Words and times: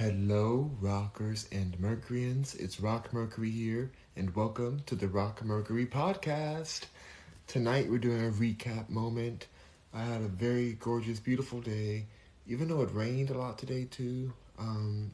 Hello, 0.00 0.70
rockers 0.80 1.46
and 1.52 1.78
Mercuryans. 1.78 2.54
It's 2.54 2.80
Rock 2.80 3.12
Mercury 3.12 3.50
here, 3.50 3.90
and 4.16 4.34
welcome 4.34 4.80
to 4.86 4.94
the 4.94 5.08
Rock 5.08 5.44
Mercury 5.44 5.84
podcast. 5.84 6.86
Tonight 7.46 7.90
we're 7.90 7.98
doing 7.98 8.24
a 8.24 8.30
recap 8.30 8.88
moment. 8.88 9.48
I 9.92 10.02
had 10.02 10.22
a 10.22 10.28
very 10.28 10.72
gorgeous, 10.80 11.20
beautiful 11.20 11.60
day. 11.60 12.06
Even 12.46 12.68
though 12.68 12.80
it 12.80 12.94
rained 12.94 13.28
a 13.28 13.36
lot 13.36 13.58
today 13.58 13.88
too, 13.90 14.32
um, 14.58 15.10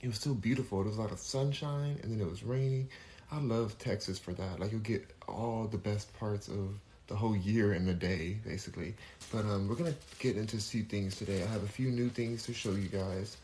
it 0.00 0.06
was 0.06 0.14
still 0.14 0.36
beautiful. 0.36 0.78
There 0.78 0.90
was 0.90 0.98
a 0.98 1.02
lot 1.02 1.10
of 1.10 1.18
sunshine, 1.18 1.98
and 2.00 2.12
then 2.12 2.24
it 2.24 2.30
was 2.30 2.44
raining. 2.44 2.90
I 3.32 3.40
love 3.40 3.76
Texas 3.80 4.16
for 4.16 4.32
that. 4.34 4.60
Like 4.60 4.70
you'll 4.70 4.80
get 4.82 5.10
all 5.26 5.66
the 5.66 5.76
best 5.76 6.16
parts 6.20 6.46
of 6.46 6.78
the 7.08 7.16
whole 7.16 7.36
year 7.36 7.74
in 7.74 7.88
a 7.88 7.94
day, 7.94 8.38
basically. 8.44 8.94
But 9.32 9.44
um, 9.46 9.66
we're 9.66 9.74
gonna 9.74 9.96
get 10.20 10.36
into 10.36 10.58
a 10.58 10.60
few 10.60 10.84
things 10.84 11.16
today. 11.16 11.42
I 11.42 11.46
have 11.46 11.64
a 11.64 11.68
few 11.68 11.90
new 11.90 12.10
things 12.10 12.44
to 12.44 12.54
show 12.54 12.70
you 12.70 12.88
guys, 12.88 13.38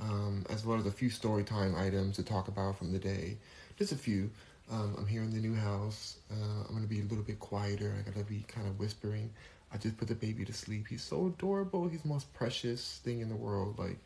um, 0.00 0.44
as 0.50 0.64
well 0.64 0.78
as 0.78 0.86
a 0.86 0.90
few 0.90 1.10
story 1.10 1.44
time 1.44 1.74
items 1.76 2.16
to 2.16 2.22
talk 2.22 2.48
about 2.48 2.78
from 2.78 2.92
the 2.92 2.98
day. 2.98 3.36
Just 3.78 3.92
a 3.92 3.96
few. 3.96 4.30
Um, 4.70 4.94
I'm 4.98 5.06
here 5.06 5.22
in 5.22 5.30
the 5.30 5.40
new 5.40 5.54
house. 5.54 6.18
Uh, 6.30 6.64
I'm 6.68 6.74
gonna 6.74 6.86
be 6.86 7.00
a 7.00 7.04
little 7.04 7.24
bit 7.24 7.38
quieter. 7.38 7.94
I 7.98 8.08
gotta 8.08 8.24
be 8.24 8.44
kind 8.48 8.66
of 8.66 8.78
whispering. 8.78 9.30
I 9.72 9.76
just 9.76 9.96
put 9.96 10.08
the 10.08 10.14
baby 10.14 10.44
to 10.44 10.52
sleep. 10.52 10.86
He's 10.88 11.02
so 11.02 11.26
adorable. 11.26 11.88
He's 11.88 12.02
the 12.02 12.08
most 12.08 12.32
precious 12.34 13.00
thing 13.04 13.20
in 13.20 13.28
the 13.28 13.36
world. 13.36 13.78
Like, 13.78 13.98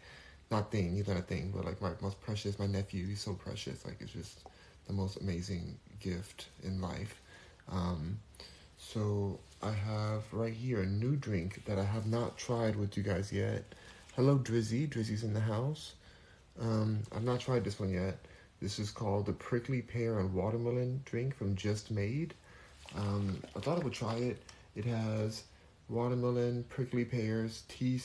not 0.51 0.71
thing. 0.71 0.95
He's 0.97 1.09
not 1.09 1.17
a 1.17 1.23
thing, 1.23 1.53
but 1.55 1.65
like 1.65 1.81
my 1.81 1.91
most 2.01 2.21
precious. 2.21 2.59
My 2.59 2.67
nephew. 2.67 3.07
He's 3.07 3.21
so 3.21 3.35
precious. 3.35 3.85
Like 3.85 3.97
it's 4.01 4.13
just 4.13 4.41
the 4.87 4.93
most 4.93 5.17
amazing 5.21 5.79
gift 6.01 6.49
in 6.63 6.81
life. 6.81 7.21
Um, 7.69 8.19
so 8.79 9.39
I 9.63 9.73
have 9.73 10.25
right 10.33 10.53
here 10.53 10.83
a 10.83 10.87
new 10.87 11.17
drink 11.17 11.65
that 11.67 11.79
I 11.79 11.85
have 11.85 12.07
not 12.07 12.37
tried 12.37 12.77
with 12.77 12.97
you 12.97 13.03
guys 13.03 13.33
yet. 13.33 13.65
Hello, 14.15 14.37
Drizzy. 14.37 14.87
Drizzy's 14.87 15.25
in 15.25 15.33
the 15.33 15.41
house. 15.41 15.95
Um, 16.61 16.99
I've 17.17 17.25
not 17.25 17.41
tried 17.41 17.65
this 17.65 17.81
one 17.81 17.89
yet. 17.89 18.19
This 18.61 18.79
is 18.79 18.91
called 18.91 19.25
the 19.25 19.33
prickly 19.33 19.81
pear 19.81 20.19
and 20.19 20.35
watermelon 20.35 21.01
drink 21.07 21.35
from 21.35 21.57
Just 21.57 21.91
Made. 21.91 22.35
Um, 22.95 23.43
I 23.57 23.61
thought 23.61 23.81
I 23.81 23.85
would 23.85 23.95
try 23.95 24.17
it. 24.17 24.43
It 24.77 24.85
has 24.85 25.45
watermelon, 25.89 26.65
prickly 26.69 27.07
pears, 27.07 27.63
tea, 27.69 28.03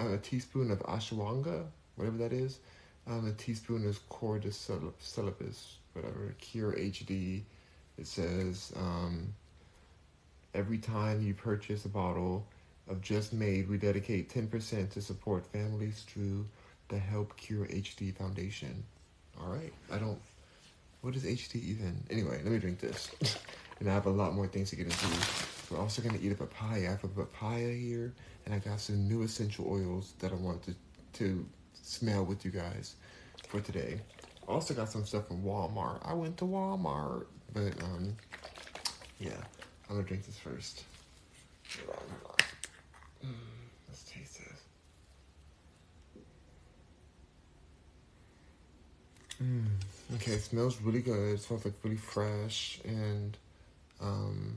uh, 0.00 0.12
a 0.12 0.18
teaspoon 0.18 0.70
of 0.70 0.78
ashwagandha, 0.84 1.64
whatever 1.96 2.18
that 2.18 2.32
is. 2.32 2.60
Um, 3.08 3.26
a 3.26 3.32
teaspoon 3.32 3.84
is 3.84 3.98
cordyceps, 4.08 5.72
whatever, 5.94 6.32
Cure 6.38 6.74
HD. 6.74 7.42
It 7.98 8.06
says 8.06 8.72
um, 8.76 9.34
every 10.54 10.78
time 10.78 11.20
you 11.20 11.34
purchase 11.34 11.86
a 11.86 11.88
bottle 11.88 12.46
of 12.90 13.00
Just 13.00 13.32
Made, 13.32 13.68
we 13.68 13.78
dedicate 13.78 14.28
10% 14.28 14.90
to 14.90 15.00
support 15.00 15.46
families 15.46 16.04
through 16.08 16.44
the 16.88 16.98
Help 16.98 17.36
Cure 17.36 17.66
HD 17.66 18.14
Foundation. 18.14 18.82
All 19.40 19.48
right, 19.48 19.72
I 19.90 19.98
don't. 19.98 20.18
What 21.00 21.14
is 21.14 21.24
HD 21.24 21.56
even? 21.62 22.02
Anyway, 22.10 22.40
let 22.42 22.52
me 22.52 22.58
drink 22.58 22.80
this. 22.80 23.10
and 23.80 23.88
I 23.88 23.94
have 23.94 24.06
a 24.06 24.10
lot 24.10 24.34
more 24.34 24.46
things 24.46 24.70
to 24.70 24.76
get 24.76 24.86
into. 24.86 25.06
We're 25.70 25.78
also 25.78 26.02
gonna 26.02 26.18
eat 26.20 26.32
a 26.32 26.34
papaya. 26.34 26.88
I 26.88 26.90
have 26.90 27.04
a 27.04 27.08
papaya 27.08 27.72
here, 27.72 28.12
and 28.44 28.54
I 28.54 28.58
got 28.58 28.80
some 28.80 29.08
new 29.08 29.22
essential 29.22 29.66
oils 29.70 30.14
that 30.18 30.32
I 30.32 30.34
want 30.34 30.62
to 30.64 30.74
to 31.14 31.46
smell 31.82 32.24
with 32.24 32.44
you 32.44 32.50
guys 32.50 32.96
for 33.48 33.60
today. 33.60 34.00
Also 34.48 34.74
got 34.74 34.90
some 34.90 35.06
stuff 35.06 35.28
from 35.28 35.42
Walmart. 35.42 36.00
I 36.04 36.12
went 36.12 36.36
to 36.38 36.44
Walmart, 36.44 37.26
but 37.54 37.80
um, 37.84 38.16
yeah, 39.20 39.30
I'm 39.88 39.96
gonna 39.96 40.06
drink 40.06 40.26
this 40.26 40.38
first. 40.38 40.84
Hold 41.86 41.96
on, 41.96 42.04
hold 42.08 42.30
on. 42.30 42.46
Mm, 43.24 43.32
let's 43.88 44.02
taste 44.04 44.38
this. 44.38 44.62
Mm, 49.42 49.66
okay, 50.16 50.32
it 50.32 50.42
smells 50.42 50.80
really 50.82 51.00
good. 51.00 51.34
It 51.34 51.40
smells 51.40 51.64
like 51.64 51.74
really 51.82 51.96
fresh, 51.96 52.80
and 52.84 53.36
um, 54.00 54.56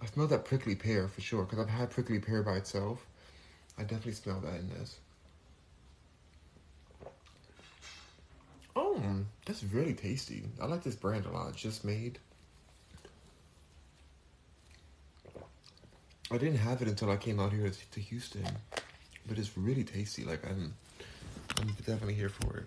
I 0.00 0.06
smell 0.06 0.26
that 0.26 0.44
prickly 0.44 0.74
pear 0.74 1.08
for 1.08 1.20
sure. 1.20 1.44
Cause 1.44 1.58
I've 1.58 1.68
had 1.68 1.90
prickly 1.90 2.18
pear 2.18 2.42
by 2.42 2.54
itself. 2.56 3.06
I 3.78 3.82
definitely 3.82 4.12
smell 4.12 4.40
that 4.40 4.60
in 4.60 4.68
this. 4.70 4.98
Oh, 8.74 9.00
that's 9.46 9.62
really 9.64 9.94
tasty. 9.94 10.44
I 10.60 10.66
like 10.66 10.82
this 10.82 10.96
brand 10.96 11.26
a 11.26 11.30
lot. 11.30 11.54
Just 11.54 11.84
made. 11.84 12.18
I 16.32 16.38
didn't 16.38 16.58
have 16.58 16.80
it 16.82 16.88
until 16.88 17.10
I 17.10 17.16
came 17.16 17.38
out 17.38 17.52
here 17.52 17.70
to 17.92 18.00
Houston, 18.00 18.46
but 19.28 19.38
it's 19.38 19.56
really 19.56 19.84
tasty. 19.84 20.24
Like 20.24 20.44
I'm, 20.48 20.74
I'm 21.58 21.68
definitely 21.68 22.14
here 22.14 22.30
for 22.30 22.56
it. 22.56 22.64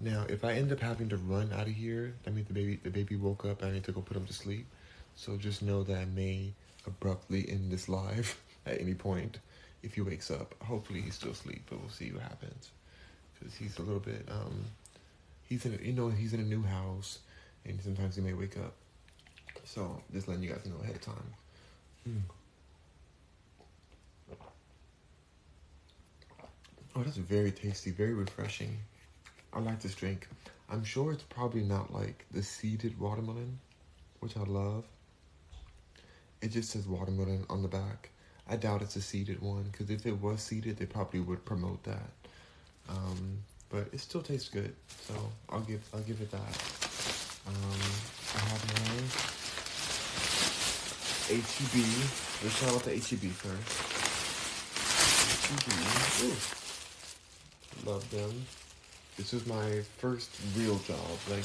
Now, 0.00 0.26
if 0.28 0.44
I 0.44 0.52
end 0.52 0.72
up 0.72 0.80
having 0.80 1.08
to 1.10 1.16
run 1.16 1.52
out 1.52 1.68
of 1.68 1.72
here, 1.72 2.14
that 2.24 2.34
means 2.34 2.48
the 2.48 2.54
baby, 2.54 2.80
the 2.82 2.90
baby 2.90 3.16
woke 3.16 3.44
up. 3.44 3.62
I 3.62 3.70
need 3.70 3.84
to 3.84 3.92
go 3.92 4.00
put 4.00 4.16
him 4.16 4.26
to 4.26 4.32
sleep. 4.32 4.66
So 5.14 5.36
just 5.36 5.62
know 5.62 5.82
that 5.84 5.96
I 5.96 6.04
may 6.04 6.52
abruptly 6.86 7.48
end 7.48 7.70
this 7.70 7.88
live 7.88 8.38
at 8.66 8.80
any 8.80 8.94
point 8.94 9.38
if 9.82 9.94
he 9.94 10.00
wakes 10.00 10.30
up. 10.30 10.54
Hopefully 10.62 11.00
he's 11.00 11.14
still 11.14 11.30
asleep, 11.30 11.62
but 11.70 11.80
we'll 11.80 11.88
see 11.88 12.10
what 12.10 12.22
happens. 12.22 12.70
Because 13.38 13.54
he's 13.54 13.78
a 13.78 13.82
little 13.82 14.00
bit 14.00 14.28
um, 14.28 14.64
he's 15.48 15.64
in 15.64 15.74
a, 15.74 15.84
you 15.84 15.92
know 15.92 16.08
he's 16.08 16.32
in 16.32 16.40
a 16.40 16.44
new 16.44 16.62
house 16.62 17.20
and 17.64 17.80
sometimes 17.80 18.16
he 18.16 18.22
may 18.22 18.32
wake 18.32 18.56
up 18.56 18.74
so 19.64 20.00
just 20.12 20.28
letting 20.28 20.42
you 20.42 20.50
guys 20.50 20.64
know 20.66 20.76
ahead 20.82 20.96
of 20.96 21.02
time 21.02 21.34
mm. 22.08 22.20
Oh 26.96 27.02
that's 27.02 27.16
very 27.16 27.52
tasty 27.52 27.90
very 27.90 28.14
refreshing 28.14 28.76
i 29.52 29.60
like 29.60 29.80
this 29.80 29.94
drink 29.94 30.26
i'm 30.70 30.82
sure 30.82 31.12
it's 31.12 31.22
probably 31.24 31.62
not 31.62 31.92
like 31.92 32.24
the 32.32 32.42
seeded 32.42 32.98
watermelon 32.98 33.58
which 34.20 34.36
i 34.36 34.42
love 34.42 34.84
it 36.42 36.48
just 36.48 36.70
says 36.70 36.88
watermelon 36.88 37.44
on 37.48 37.62
the 37.62 37.68
back 37.68 38.10
i 38.48 38.56
doubt 38.56 38.82
it's 38.82 38.96
a 38.96 39.02
seeded 39.02 39.40
one 39.40 39.68
because 39.70 39.90
if 39.90 40.06
it 40.06 40.20
was 40.20 40.40
seeded 40.40 40.76
they 40.76 40.86
probably 40.86 41.20
would 41.20 41.44
promote 41.44 41.82
that 41.84 42.10
um, 42.88 43.38
but 43.68 43.88
it 43.92 44.00
still 44.00 44.22
tastes 44.22 44.48
good. 44.48 44.74
So 45.06 45.14
I'll 45.50 45.60
give 45.60 45.82
I'll 45.92 46.00
give 46.00 46.20
it 46.20 46.30
that. 46.30 46.38
Um, 47.46 47.80
I 48.34 48.38
have 48.38 48.62
my 48.70 48.80
HEB. 51.28 51.74
Let's 52.42 52.56
shout 52.58 52.74
out 52.74 52.84
to 52.84 52.90
HEB 52.90 53.30
first. 53.32 53.66
HEB. 55.46 56.30
Ooh. 56.30 56.65
Love 57.84 58.08
them. 58.10 58.46
This 59.16 59.32
was 59.32 59.46
my 59.46 59.80
first 59.98 60.30
real 60.56 60.78
job. 60.80 60.98
Like, 61.30 61.44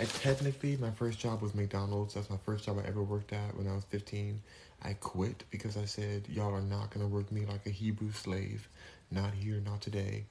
I 0.00 0.04
technically 0.04 0.76
my 0.76 0.90
first 0.90 1.18
job 1.18 1.42
was 1.42 1.54
McDonald's. 1.54 2.14
That's 2.14 2.30
my 2.30 2.36
first 2.44 2.64
job 2.64 2.78
I 2.78 2.88
ever 2.88 3.02
worked 3.02 3.32
at 3.32 3.56
when 3.56 3.66
I 3.66 3.74
was 3.74 3.84
15. 3.84 4.40
I 4.82 4.92
quit 4.94 5.44
because 5.50 5.76
I 5.76 5.84
said, 5.84 6.26
y'all 6.28 6.54
are 6.54 6.60
not 6.60 6.90
gonna 6.90 7.08
work 7.08 7.32
me 7.32 7.46
like 7.46 7.66
a 7.66 7.70
Hebrew 7.70 8.12
slave. 8.12 8.68
Not 9.10 9.34
here, 9.34 9.60
not 9.64 9.80
today. 9.80 10.24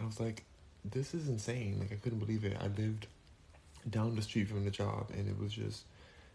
I 0.00 0.04
was 0.04 0.18
like, 0.20 0.44
this 0.84 1.14
is 1.14 1.28
insane. 1.28 1.78
Like 1.80 1.92
I 1.92 1.96
couldn't 1.96 2.18
believe 2.18 2.44
it. 2.44 2.56
I 2.60 2.66
lived 2.68 3.06
down 3.88 4.16
the 4.16 4.22
street 4.22 4.48
from 4.48 4.64
the 4.64 4.70
job, 4.70 5.10
and 5.12 5.28
it 5.28 5.38
was 5.38 5.52
just 5.52 5.84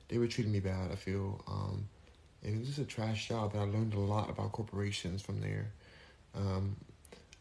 they 0.07 0.18
were 0.18 0.28
treating 0.28 0.51
me 0.51 0.59
bad. 0.59 0.91
I 0.91 0.96
feel, 0.96 1.44
um, 1.47 1.88
and 2.44 2.56
it 2.56 2.59
was 2.59 2.68
just 2.68 2.80
a 2.80 2.85
trash 2.85 3.28
job. 3.28 3.53
And 3.53 3.62
I 3.62 3.66
learned 3.66 3.94
a 3.94 4.00
lot 4.00 4.30
about 4.30 4.51
corporations 4.51 5.22
from 5.22 5.41
there. 5.41 5.72
Um, 6.35 6.75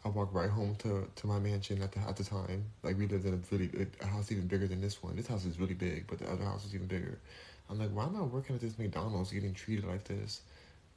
I 0.04 0.08
walked 0.08 0.32
right 0.32 0.48
home 0.48 0.76
to, 0.76 1.06
to 1.14 1.26
my 1.26 1.38
mansion 1.38 1.82
at 1.82 1.92
the 1.92 2.00
at 2.00 2.16
the 2.16 2.24
time. 2.24 2.64
Like 2.82 2.96
we 2.96 3.06
lived 3.06 3.26
in 3.26 3.34
a 3.34 3.54
really 3.54 3.86
a 4.00 4.06
house 4.06 4.32
even 4.32 4.46
bigger 4.46 4.66
than 4.66 4.80
this 4.80 5.02
one. 5.02 5.14
This 5.16 5.26
house 5.26 5.44
is 5.44 5.60
really 5.60 5.74
big, 5.74 6.06
but 6.06 6.18
the 6.18 6.30
other 6.30 6.44
house 6.44 6.64
is 6.64 6.74
even 6.74 6.86
bigger. 6.86 7.18
I'm 7.68 7.78
like, 7.78 7.90
why 7.90 8.04
am 8.04 8.16
I 8.16 8.22
working 8.22 8.56
at 8.56 8.62
this 8.62 8.78
McDonald's 8.78 9.30
getting 9.30 9.54
treated 9.54 9.84
like 9.84 10.04
this? 10.04 10.40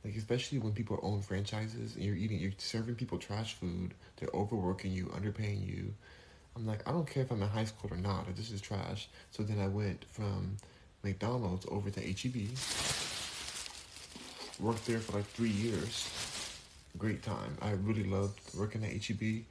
Like 0.04 0.16
especially 0.16 0.60
when 0.60 0.74
people 0.74 1.00
own 1.02 1.22
franchises 1.22 1.96
and 1.96 2.04
you're 2.04 2.16
eating, 2.16 2.40
you're 2.40 2.52
serving 2.58 2.96
people 2.96 3.18
trash 3.18 3.54
food. 3.54 3.94
They're 4.18 4.30
overworking 4.34 4.92
you, 4.92 5.06
underpaying 5.08 5.66
you. 5.66 5.94
I'm 6.56 6.66
like, 6.66 6.88
I 6.88 6.92
don't 6.92 7.08
care 7.08 7.24
if 7.24 7.32
I'm 7.32 7.42
in 7.42 7.50
high 7.50 7.66
school 7.66 7.92
or 7.94 7.98
not. 7.98 8.28
Or 8.28 8.32
this 8.32 8.52
is 8.52 8.62
trash. 8.62 9.10
So 9.32 9.44
then 9.44 9.60
I 9.60 9.68
went 9.68 10.06
from 10.12 10.58
McDonald's 11.04 11.66
over 11.70 11.90
to 11.90 12.00
HEB. 12.00 12.50
Worked 14.60 14.86
there 14.86 15.00
for 15.00 15.18
like 15.18 15.26
three 15.26 15.50
years. 15.50 16.43
Great 16.98 17.24
time. 17.24 17.58
I 17.62 17.72
really 17.72 18.04
loved 18.04 18.40
working 18.58 18.84
at 18.84 18.92
HEB. 18.92 19.46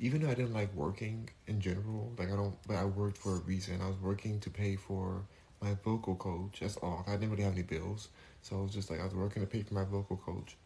Even 0.00 0.22
though 0.22 0.30
I 0.30 0.34
didn't 0.34 0.54
like 0.54 0.72
working 0.74 1.28
in 1.46 1.60
general, 1.60 2.12
like 2.18 2.28
I 2.32 2.36
don't, 2.36 2.54
but 2.66 2.76
I 2.76 2.84
worked 2.84 3.18
for 3.18 3.34
a 3.34 3.40
reason. 3.40 3.80
I 3.82 3.88
was 3.88 4.00
working 4.00 4.38
to 4.40 4.50
pay 4.50 4.76
for 4.76 5.22
my 5.60 5.74
vocal 5.84 6.14
coach. 6.14 6.60
That's 6.60 6.76
all. 6.78 7.04
I 7.06 7.12
didn't 7.12 7.30
really 7.30 7.42
have 7.42 7.52
any 7.52 7.62
bills. 7.62 8.08
So 8.42 8.58
I 8.58 8.62
was 8.62 8.72
just 8.72 8.90
like, 8.90 9.00
I 9.00 9.04
was 9.04 9.14
working 9.14 9.42
to 9.42 9.48
pay 9.48 9.62
for 9.62 9.74
my 9.74 9.84
vocal 9.84 10.16
coach. 10.16 10.56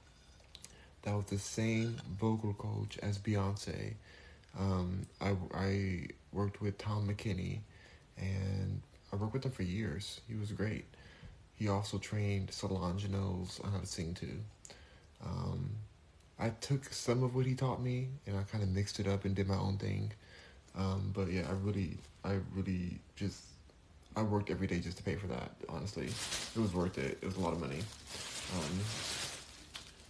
That 1.02 1.16
was 1.16 1.24
the 1.26 1.38
same 1.38 1.96
vocal 2.20 2.54
coach 2.54 2.98
as 3.02 3.18
Beyonce. 3.18 3.94
Um, 4.58 5.06
I, 5.20 5.34
I 5.54 6.06
worked 6.32 6.60
with 6.60 6.78
Tom 6.78 7.08
McKinney, 7.08 7.60
and 8.18 8.80
I 9.12 9.16
worked 9.16 9.32
with 9.32 9.44
him 9.44 9.50
for 9.50 9.62
years. 9.62 10.20
He 10.28 10.34
was 10.34 10.52
great. 10.52 10.84
He 11.56 11.68
also 11.68 11.98
trained 11.98 12.50
Solange 12.50 13.08
Knowles 13.08 13.60
on 13.64 13.72
how 13.72 13.78
to 13.78 13.86
sing 13.86 14.14
too. 14.14 14.38
Um, 15.24 15.70
I 16.42 16.50
took 16.60 16.92
some 16.92 17.22
of 17.22 17.36
what 17.36 17.46
he 17.46 17.54
taught 17.54 17.80
me 17.80 18.08
and 18.26 18.36
I 18.36 18.42
kind 18.42 18.64
of 18.64 18.70
mixed 18.70 18.98
it 18.98 19.06
up 19.06 19.24
and 19.24 19.32
did 19.32 19.46
my 19.46 19.56
own 19.56 19.78
thing. 19.78 20.12
Um, 20.76 21.12
but 21.14 21.30
yeah, 21.30 21.42
I 21.48 21.52
really, 21.52 21.98
I 22.24 22.38
really 22.52 22.98
just, 23.14 23.44
I 24.16 24.22
worked 24.22 24.50
every 24.50 24.66
day 24.66 24.80
just 24.80 24.96
to 24.96 25.04
pay 25.04 25.14
for 25.14 25.28
that. 25.28 25.52
Honestly, 25.68 26.06
it 26.06 26.58
was 26.58 26.74
worth 26.74 26.98
it. 26.98 27.18
It 27.22 27.26
was 27.26 27.36
a 27.36 27.40
lot 27.40 27.52
of 27.52 27.60
money. 27.60 27.78
Um, 28.58 28.80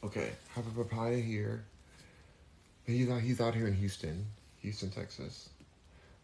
okay, 0.04 0.30
have 0.54 0.66
a 0.66 0.84
papaya 0.84 1.18
here. 1.18 1.64
He's 2.86 3.10
out. 3.10 3.20
He's 3.20 3.40
out 3.40 3.54
here 3.54 3.66
in 3.66 3.74
Houston, 3.74 4.24
Houston, 4.60 4.90
Texas. 4.90 5.50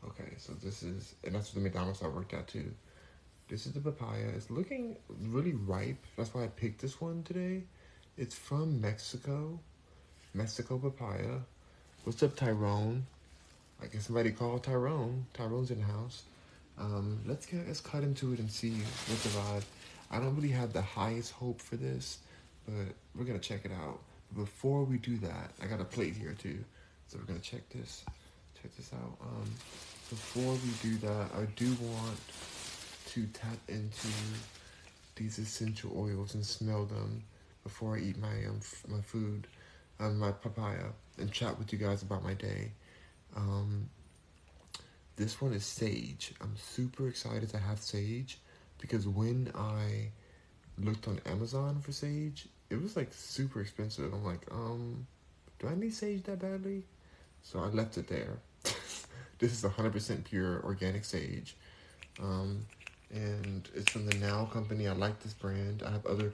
Okay, 0.06 0.32
so 0.38 0.54
this 0.54 0.82
is, 0.82 1.14
and 1.22 1.34
that's 1.34 1.50
the 1.50 1.60
McDonald's 1.60 2.02
I 2.02 2.08
worked 2.08 2.32
at 2.32 2.48
too. 2.48 2.72
This 3.48 3.66
is 3.66 3.72
the 3.72 3.80
papaya. 3.80 4.28
It's 4.34 4.50
looking 4.50 4.96
really 5.28 5.52
ripe. 5.52 6.02
That's 6.16 6.32
why 6.34 6.44
I 6.44 6.46
picked 6.48 6.80
this 6.80 6.98
one 6.98 7.22
today. 7.24 7.64
It's 8.16 8.34
from 8.34 8.80
Mexico. 8.80 9.60
Mexico 10.34 10.78
papaya. 10.78 11.40
What's 12.04 12.22
up, 12.22 12.36
Tyrone? 12.36 13.06
I 13.82 13.86
guess 13.86 14.06
somebody 14.06 14.30
called 14.30 14.62
Tyrone. 14.62 15.26
Tyrone's 15.32 15.70
in 15.70 15.78
the 15.80 15.86
house. 15.86 16.22
Um, 16.78 17.20
let's 17.26 17.46
get 17.46 17.66
let's 17.66 17.80
cut 17.80 18.02
into 18.02 18.32
it 18.32 18.38
and 18.38 18.50
see 18.50 18.72
what 18.72 19.22
the 19.22 19.28
vibe. 19.30 19.64
I 20.10 20.18
don't 20.18 20.36
really 20.36 20.50
have 20.50 20.72
the 20.72 20.82
highest 20.82 21.32
hope 21.32 21.60
for 21.60 21.76
this, 21.76 22.18
but 22.66 22.94
we're 23.16 23.24
gonna 23.24 23.38
check 23.38 23.64
it 23.64 23.72
out. 23.72 24.00
Before 24.36 24.84
we 24.84 24.98
do 24.98 25.16
that, 25.18 25.50
I 25.62 25.66
got 25.66 25.80
a 25.80 25.84
plate 25.84 26.14
here 26.14 26.34
too, 26.38 26.58
so 27.08 27.18
we're 27.18 27.24
gonna 27.24 27.40
check 27.40 27.68
this. 27.70 28.04
Check 28.62 28.76
this 28.76 28.92
out. 28.92 29.16
Um, 29.22 29.50
before 30.10 30.52
we 30.52 30.90
do 30.90 30.98
that, 31.06 31.30
I 31.36 31.46
do 31.56 31.74
want 31.80 32.18
to 33.06 33.26
tap 33.28 33.58
into 33.68 34.08
these 35.16 35.38
essential 35.38 35.92
oils 35.96 36.34
and 36.34 36.44
smell 36.44 36.84
them 36.84 37.22
before 37.62 37.96
I 37.96 38.00
eat 38.00 38.18
my 38.18 38.44
um 38.46 38.60
my 38.88 39.00
food, 39.00 39.46
um, 40.00 40.18
my 40.18 40.32
papaya, 40.32 40.86
and 41.18 41.32
chat 41.32 41.58
with 41.58 41.72
you 41.72 41.78
guys 41.78 42.02
about 42.02 42.22
my 42.22 42.34
day. 42.34 42.72
Um, 43.36 43.88
this 45.16 45.40
one 45.40 45.52
is 45.52 45.64
sage. 45.64 46.32
I'm 46.40 46.56
super 46.56 47.08
excited 47.08 47.48
to 47.50 47.58
have 47.58 47.80
sage 47.80 48.38
because 48.78 49.06
when 49.08 49.50
I 49.54 50.10
looked 50.78 51.08
on 51.08 51.20
Amazon 51.26 51.80
for 51.80 51.92
sage, 51.92 52.46
it 52.70 52.80
was 52.80 52.96
like 52.96 53.12
super 53.12 53.60
expensive. 53.60 54.12
I'm 54.12 54.24
like, 54.24 54.46
um, 54.52 55.06
do 55.58 55.68
I 55.68 55.74
need 55.74 55.92
sage 55.92 56.22
that 56.24 56.38
badly? 56.38 56.84
So 57.42 57.60
I 57.60 57.66
left 57.66 57.98
it 57.98 58.08
there. 58.08 58.38
this 59.38 59.52
is 59.52 59.62
100% 59.62 60.24
pure 60.24 60.62
organic 60.62 61.04
sage. 61.04 61.56
Um, 62.22 62.66
and 63.10 63.68
it's 63.74 63.90
from 63.90 64.06
the 64.06 64.16
Now 64.18 64.44
company. 64.44 64.86
I 64.86 64.92
like 64.92 65.20
this 65.20 65.32
brand. 65.32 65.82
I 65.84 65.90
have 65.90 66.06
other 66.06 66.32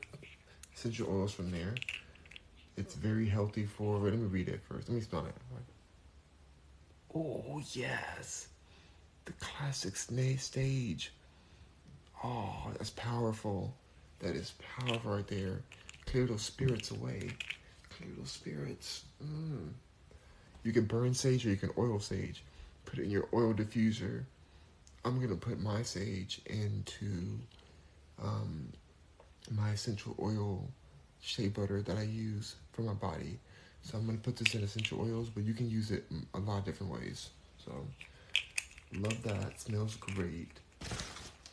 essential 0.74 1.08
oils 1.10 1.32
from 1.32 1.50
there. 1.50 1.74
It's 2.76 2.94
very 2.94 3.28
healthy 3.28 3.64
for. 3.64 3.98
Let 3.98 4.14
me 4.14 4.26
read 4.26 4.48
it 4.48 4.60
first. 4.68 4.88
Let 4.88 4.96
me 4.96 5.00
smell 5.00 5.26
it. 5.26 5.34
Oh 7.14 7.62
yes, 7.72 8.48
the 9.24 9.32
classic 9.34 9.96
stage. 9.96 11.12
Oh, 12.24 12.72
that's 12.76 12.90
powerful. 12.90 13.74
That 14.20 14.34
is 14.34 14.54
powerful 14.78 15.16
right 15.16 15.28
there. 15.28 15.62
Clear 16.06 16.26
those 16.26 16.42
spirits 16.42 16.90
away. 16.90 17.30
Clear 17.90 18.10
those 18.18 18.30
spirits. 18.30 19.04
Mm. 19.22 19.68
You 20.64 20.72
can 20.72 20.86
burn 20.86 21.14
sage 21.14 21.46
or 21.46 21.50
you 21.50 21.56
can 21.56 21.70
oil 21.78 22.00
sage. 22.00 22.42
Put 22.86 22.98
it 22.98 23.04
in 23.04 23.10
your 23.10 23.28
oil 23.32 23.52
diffuser. 23.52 24.24
I'm 25.04 25.20
gonna 25.20 25.36
put 25.36 25.60
my 25.60 25.82
sage 25.82 26.40
into 26.46 27.38
um, 28.20 28.72
my 29.50 29.70
essential 29.70 30.16
oil 30.20 30.66
shea 31.24 31.48
butter 31.48 31.80
that 31.82 31.96
I 31.96 32.02
use 32.02 32.56
for 32.72 32.82
my 32.82 32.92
body. 32.92 33.38
So 33.82 33.98
I'm 33.98 34.06
gonna 34.06 34.18
put 34.18 34.36
this 34.36 34.54
in 34.54 34.62
essential 34.62 35.00
oils, 35.00 35.28
but 35.28 35.44
you 35.44 35.54
can 35.54 35.70
use 35.70 35.90
it 35.90 36.04
a 36.34 36.38
lot 36.38 36.58
of 36.58 36.64
different 36.64 36.92
ways. 36.92 37.30
So 37.64 37.72
love 38.94 39.22
that. 39.22 39.60
Smells 39.60 39.96
great. 39.96 40.50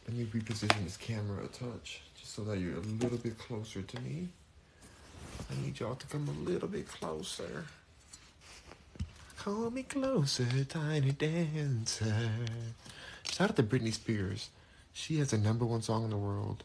Let 0.07 0.17
me 0.17 0.25
reposition 0.25 0.83
this 0.83 0.97
camera 0.97 1.45
a 1.45 1.47
touch, 1.47 2.01
just 2.19 2.33
so 2.35 2.43
that 2.45 2.59
you're 2.59 2.77
a 2.77 2.79
little 2.79 3.17
bit 3.17 3.37
closer 3.37 3.81
to 3.81 3.99
me. 4.01 4.27
I 5.49 5.65
need 5.65 5.79
y'all 5.79 5.95
to 5.95 6.07
come 6.07 6.27
a 6.27 6.49
little 6.49 6.67
bit 6.67 6.87
closer. 6.87 7.65
Call 9.37 9.71
me 9.71 9.83
closer, 9.83 10.65
tiny 10.65 11.11
dancer. 11.11 12.31
Shout 13.23 13.51
out 13.51 13.55
to 13.55 13.63
Britney 13.63 13.93
Spears. 13.93 14.49
She 14.93 15.17
has 15.19 15.31
the 15.31 15.37
number 15.37 15.65
one 15.65 15.81
song 15.81 16.03
in 16.03 16.09
the 16.09 16.17
world. 16.17 16.63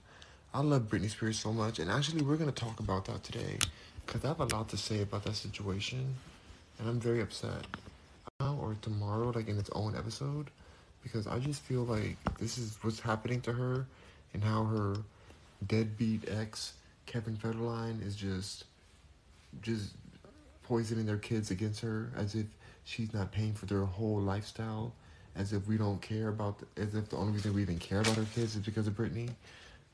I 0.56 0.60
love 0.60 0.88
Britney 0.88 1.10
Spears 1.10 1.38
so 1.38 1.52
much, 1.52 1.80
and 1.80 1.90
actually, 1.90 2.22
we're 2.22 2.38
gonna 2.38 2.50
talk 2.50 2.80
about 2.80 3.04
that 3.04 3.22
today, 3.22 3.58
cause 4.06 4.24
I 4.24 4.28
have 4.28 4.40
a 4.40 4.46
lot 4.46 4.70
to 4.70 4.78
say 4.78 5.02
about 5.02 5.22
that 5.24 5.36
situation, 5.36 6.14
and 6.78 6.88
I'm 6.88 6.98
very 6.98 7.20
upset. 7.20 7.66
Now 8.40 8.58
or 8.62 8.74
tomorrow, 8.80 9.32
like 9.34 9.48
in 9.48 9.58
its 9.58 9.68
own 9.74 9.94
episode, 9.94 10.46
because 11.02 11.26
I 11.26 11.40
just 11.40 11.60
feel 11.60 11.84
like 11.84 12.16
this 12.38 12.56
is 12.56 12.78
what's 12.80 13.00
happening 13.00 13.42
to 13.42 13.52
her, 13.52 13.84
and 14.32 14.42
how 14.42 14.64
her 14.64 14.96
deadbeat 15.66 16.26
ex 16.26 16.72
Kevin 17.04 17.36
Federline 17.36 18.02
is 18.02 18.16
just, 18.16 18.64
just 19.60 19.90
poisoning 20.62 21.04
their 21.04 21.18
kids 21.18 21.50
against 21.50 21.82
her, 21.82 22.10
as 22.16 22.34
if 22.34 22.46
she's 22.84 23.12
not 23.12 23.30
paying 23.30 23.52
for 23.52 23.66
their 23.66 23.84
whole 23.84 24.22
lifestyle 24.22 24.94
as 25.36 25.52
if 25.52 25.68
we 25.68 25.76
don't 25.76 26.00
care 26.00 26.28
about, 26.28 26.58
the, 26.58 26.80
as 26.80 26.94
if 26.94 27.10
the 27.10 27.16
only 27.16 27.34
reason 27.34 27.52
we 27.52 27.60
even 27.60 27.78
care 27.78 28.00
about 28.00 28.16
her 28.16 28.26
kids 28.34 28.56
is 28.56 28.62
because 28.62 28.86
of 28.86 28.94
Britney. 28.94 29.28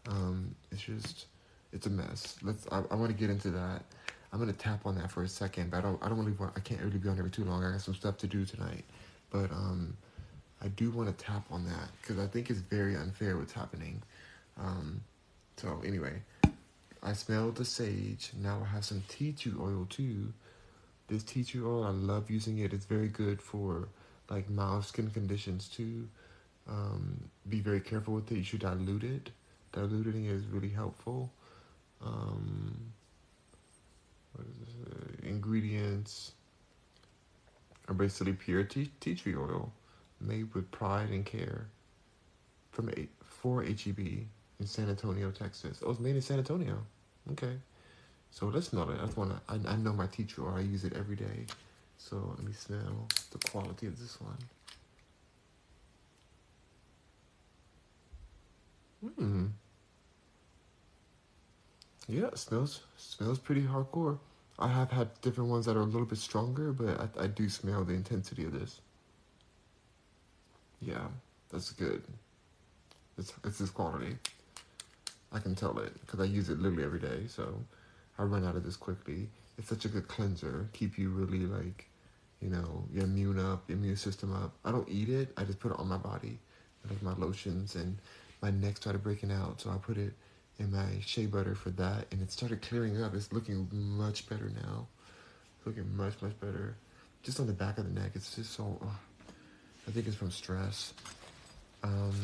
Um, 0.09 0.55
it's 0.71 0.83
just, 0.83 1.27
it's 1.73 1.87
a 1.87 1.91
mess. 1.91 2.37
Let's. 2.43 2.67
I, 2.71 2.83
I 2.91 2.95
want 2.95 3.11
to 3.11 3.17
get 3.17 3.31
into 3.31 3.51
that. 3.51 3.83
I'm 4.33 4.39
gonna 4.39 4.53
tap 4.53 4.87
on 4.87 4.95
that 4.97 5.11
for 5.11 5.23
a 5.23 5.29
second, 5.29 5.71
but 5.71 5.79
I 5.79 5.81
don't. 5.81 6.03
I 6.03 6.09
don't 6.09 6.19
really 6.19 6.33
want. 6.33 6.53
I 6.57 6.61
can't 6.61 6.81
really 6.81 6.99
be 6.99 7.09
on 7.09 7.17
there 7.17 7.29
too 7.29 7.45
long. 7.45 7.65
I 7.65 7.71
got 7.71 7.81
some 7.81 7.95
stuff 7.95 8.17
to 8.19 8.27
do 8.27 8.45
tonight, 8.45 8.85
but 9.31 9.51
um, 9.51 9.97
I 10.63 10.69
do 10.69 10.91
want 10.91 11.17
to 11.17 11.25
tap 11.25 11.45
on 11.51 11.65
that 11.65 11.89
because 12.01 12.19
I 12.19 12.27
think 12.27 12.51
it's 12.51 12.61
very 12.61 12.97
unfair 12.97 13.37
what's 13.37 13.53
happening. 13.53 14.03
Um, 14.59 15.03
so 15.57 15.83
anyway, 15.85 16.23
I 17.03 17.13
smelled 17.13 17.57
the 17.57 17.65
sage. 17.65 18.33
Now 18.41 18.63
I 18.65 18.69
have 18.69 18.85
some 18.85 19.03
tea 19.09 19.33
tree 19.33 19.53
oil 19.59 19.87
too. 19.89 20.33
This 21.09 21.25
tea 21.25 21.45
tree 21.45 21.63
oil, 21.63 21.85
I 21.85 21.91
love 21.91 22.31
using 22.31 22.59
it. 22.59 22.73
It's 22.73 22.87
very 22.87 23.09
good 23.09 23.43
for 23.43 23.89
like 24.31 24.49
mild 24.49 24.85
skin 24.85 25.11
conditions 25.11 25.69
too. 25.69 26.09
Um, 26.69 27.21
be 27.49 27.61
very 27.61 27.81
careful 27.81 28.15
with 28.15 28.31
it. 28.31 28.37
You 28.37 28.45
should 28.45 28.61
dilute 28.61 29.05
it. 29.05 29.31
Diluting 29.73 30.27
is 30.27 30.47
really 30.47 30.69
helpful. 30.71 31.31
Um? 32.05 32.93
Uh, 34.39 34.43
ingredients 35.29 36.33
are 37.89 37.95
basically 37.95 38.33
pure 38.33 38.65
tea, 38.65 38.91
tea 39.01 39.15
tree 39.15 39.35
oil 39.37 39.73
made 40.21 40.53
with 40.55 40.71
pride 40.71 41.11
and 41.11 41.27
care 41.27 41.67
from 42.71 42.89
a, 42.91 43.09
for 43.23 43.63
HEB 43.63 43.99
in 43.99 44.67
San 44.67 44.89
Antonio, 44.89 45.31
Texas. 45.31 45.83
Oh, 45.85 45.91
it's 45.91 46.01
made 46.01 46.17
in 46.17 46.23
San 46.23 46.39
Antonio. 46.39 46.79
Okay. 47.33 47.55
So 48.31 48.47
let's 48.47 48.73
it. 48.89 48.99
I 49.01 49.05
just 49.05 49.19
want 49.19 49.31
to. 49.31 49.41
I, 49.49 49.73
I 49.73 49.77
know 49.77 49.93
my 49.93 50.07
tea 50.07 50.25
tree 50.25 50.45
oil. 50.45 50.55
I 50.57 50.61
use 50.61 50.85
it 50.85 50.95
every 50.95 51.17
day. 51.17 51.47
So 51.99 52.35
let 52.37 52.47
me 52.47 52.53
smell 52.53 53.09
the 53.31 53.39
quality 53.51 53.87
of 53.87 53.99
this 53.99 54.19
one. 54.21 54.39
Hmm. 59.19 59.47
Yeah, 62.09 62.27
it 62.27 62.39
smells 62.39 62.81
smells 62.97 63.39
pretty 63.39 63.63
hardcore. 63.63 64.19
I 64.59 64.69
have 64.69 64.91
had 64.91 65.09
different 65.23 65.51
ones 65.51 65.67
that 65.67 65.77
are 65.77 65.81
a 65.81 65.85
little 65.85 66.07
bit 66.07 66.19
stronger, 66.19 66.73
but 66.73 67.01
I, 67.01 67.25
I 67.25 67.27
do 67.27 67.49
smell 67.49 67.85
the 67.85 67.95
intensity 67.95 68.45
of 68.45 68.53
this. 68.53 68.81
Yeah, 70.81 71.07
that's 71.51 71.71
good. 71.73 72.03
It's 73.19 73.33
it's 73.45 73.59
this 73.59 73.71
quality. 73.71 74.17
I 75.33 75.39
can 75.39 75.55
tell 75.55 75.79
it 75.79 75.95
because 76.01 76.21
I 76.21 76.25
use 76.25 76.51
it 76.51 76.61
literally 76.61 76.85
every 76.85 77.01
day. 77.01 77.27
So 77.29 77.55
I 78.19 78.25
run 78.25 78.45
out 78.45 78.57
of 78.57 78.65
this 78.65 78.77
quickly. 78.77 79.29
It's 79.59 79.69
such 79.69 79.85
a 79.85 79.89
good 79.89 80.09
cleanser. 80.09 80.69
Keep 80.73 80.99
you 80.99 81.11
really 81.11 81.47
like 81.47 81.89
you 82.43 82.51
know, 82.51 82.85
your 82.93 83.05
immune 83.05 83.39
up, 83.39 83.63
your 83.69 83.79
immune 83.79 83.97
system 83.97 84.35
up. 84.35 84.53
I 84.65 84.73
don't 84.73 84.89
eat 84.89 85.09
it. 85.09 85.33
I 85.37 85.45
just 85.45 85.61
put 85.61 85.71
it 85.71 85.79
on 85.79 85.89
my 85.89 85.97
body, 85.97 86.39
like 86.91 87.01
my 87.01 87.15
lotions, 87.15 87.77
and 87.77 87.97
my 88.43 88.51
neck 88.51 88.77
started 88.77 89.03
breaking 89.03 89.31
out, 89.31 89.61
so 89.61 89.71
I 89.71 89.77
put 89.77 89.97
it 89.97 90.13
in 90.63 90.73
my 90.73 91.01
shea 91.05 91.27
butter 91.27 91.55
for 91.55 91.71
that, 91.71 92.07
and 92.11 92.23
it 92.23 92.31
started 92.31 92.63
clearing 92.63 93.03
up. 93.03 93.15
It's 93.15 93.33
looking 93.33 93.69
much 93.73 94.29
better 94.29 94.51
now. 94.63 94.87
It's 95.59 95.67
looking 95.67 95.97
much 95.97 96.15
much 96.23 96.39
better. 96.41 96.77
Just 97.23 97.41
on 97.41 97.47
the 97.47 97.53
back 97.53 97.79
of 97.79 97.85
the 97.85 98.01
neck, 98.01 98.13
it's 98.15 98.35
just 98.35 98.53
so. 98.53 98.79
Oh, 98.83 98.99
I 99.87 99.91
think 99.91 100.07
it's 100.07 100.17
from 100.17 100.31
stress. 100.31 100.95
Um, 101.83 102.15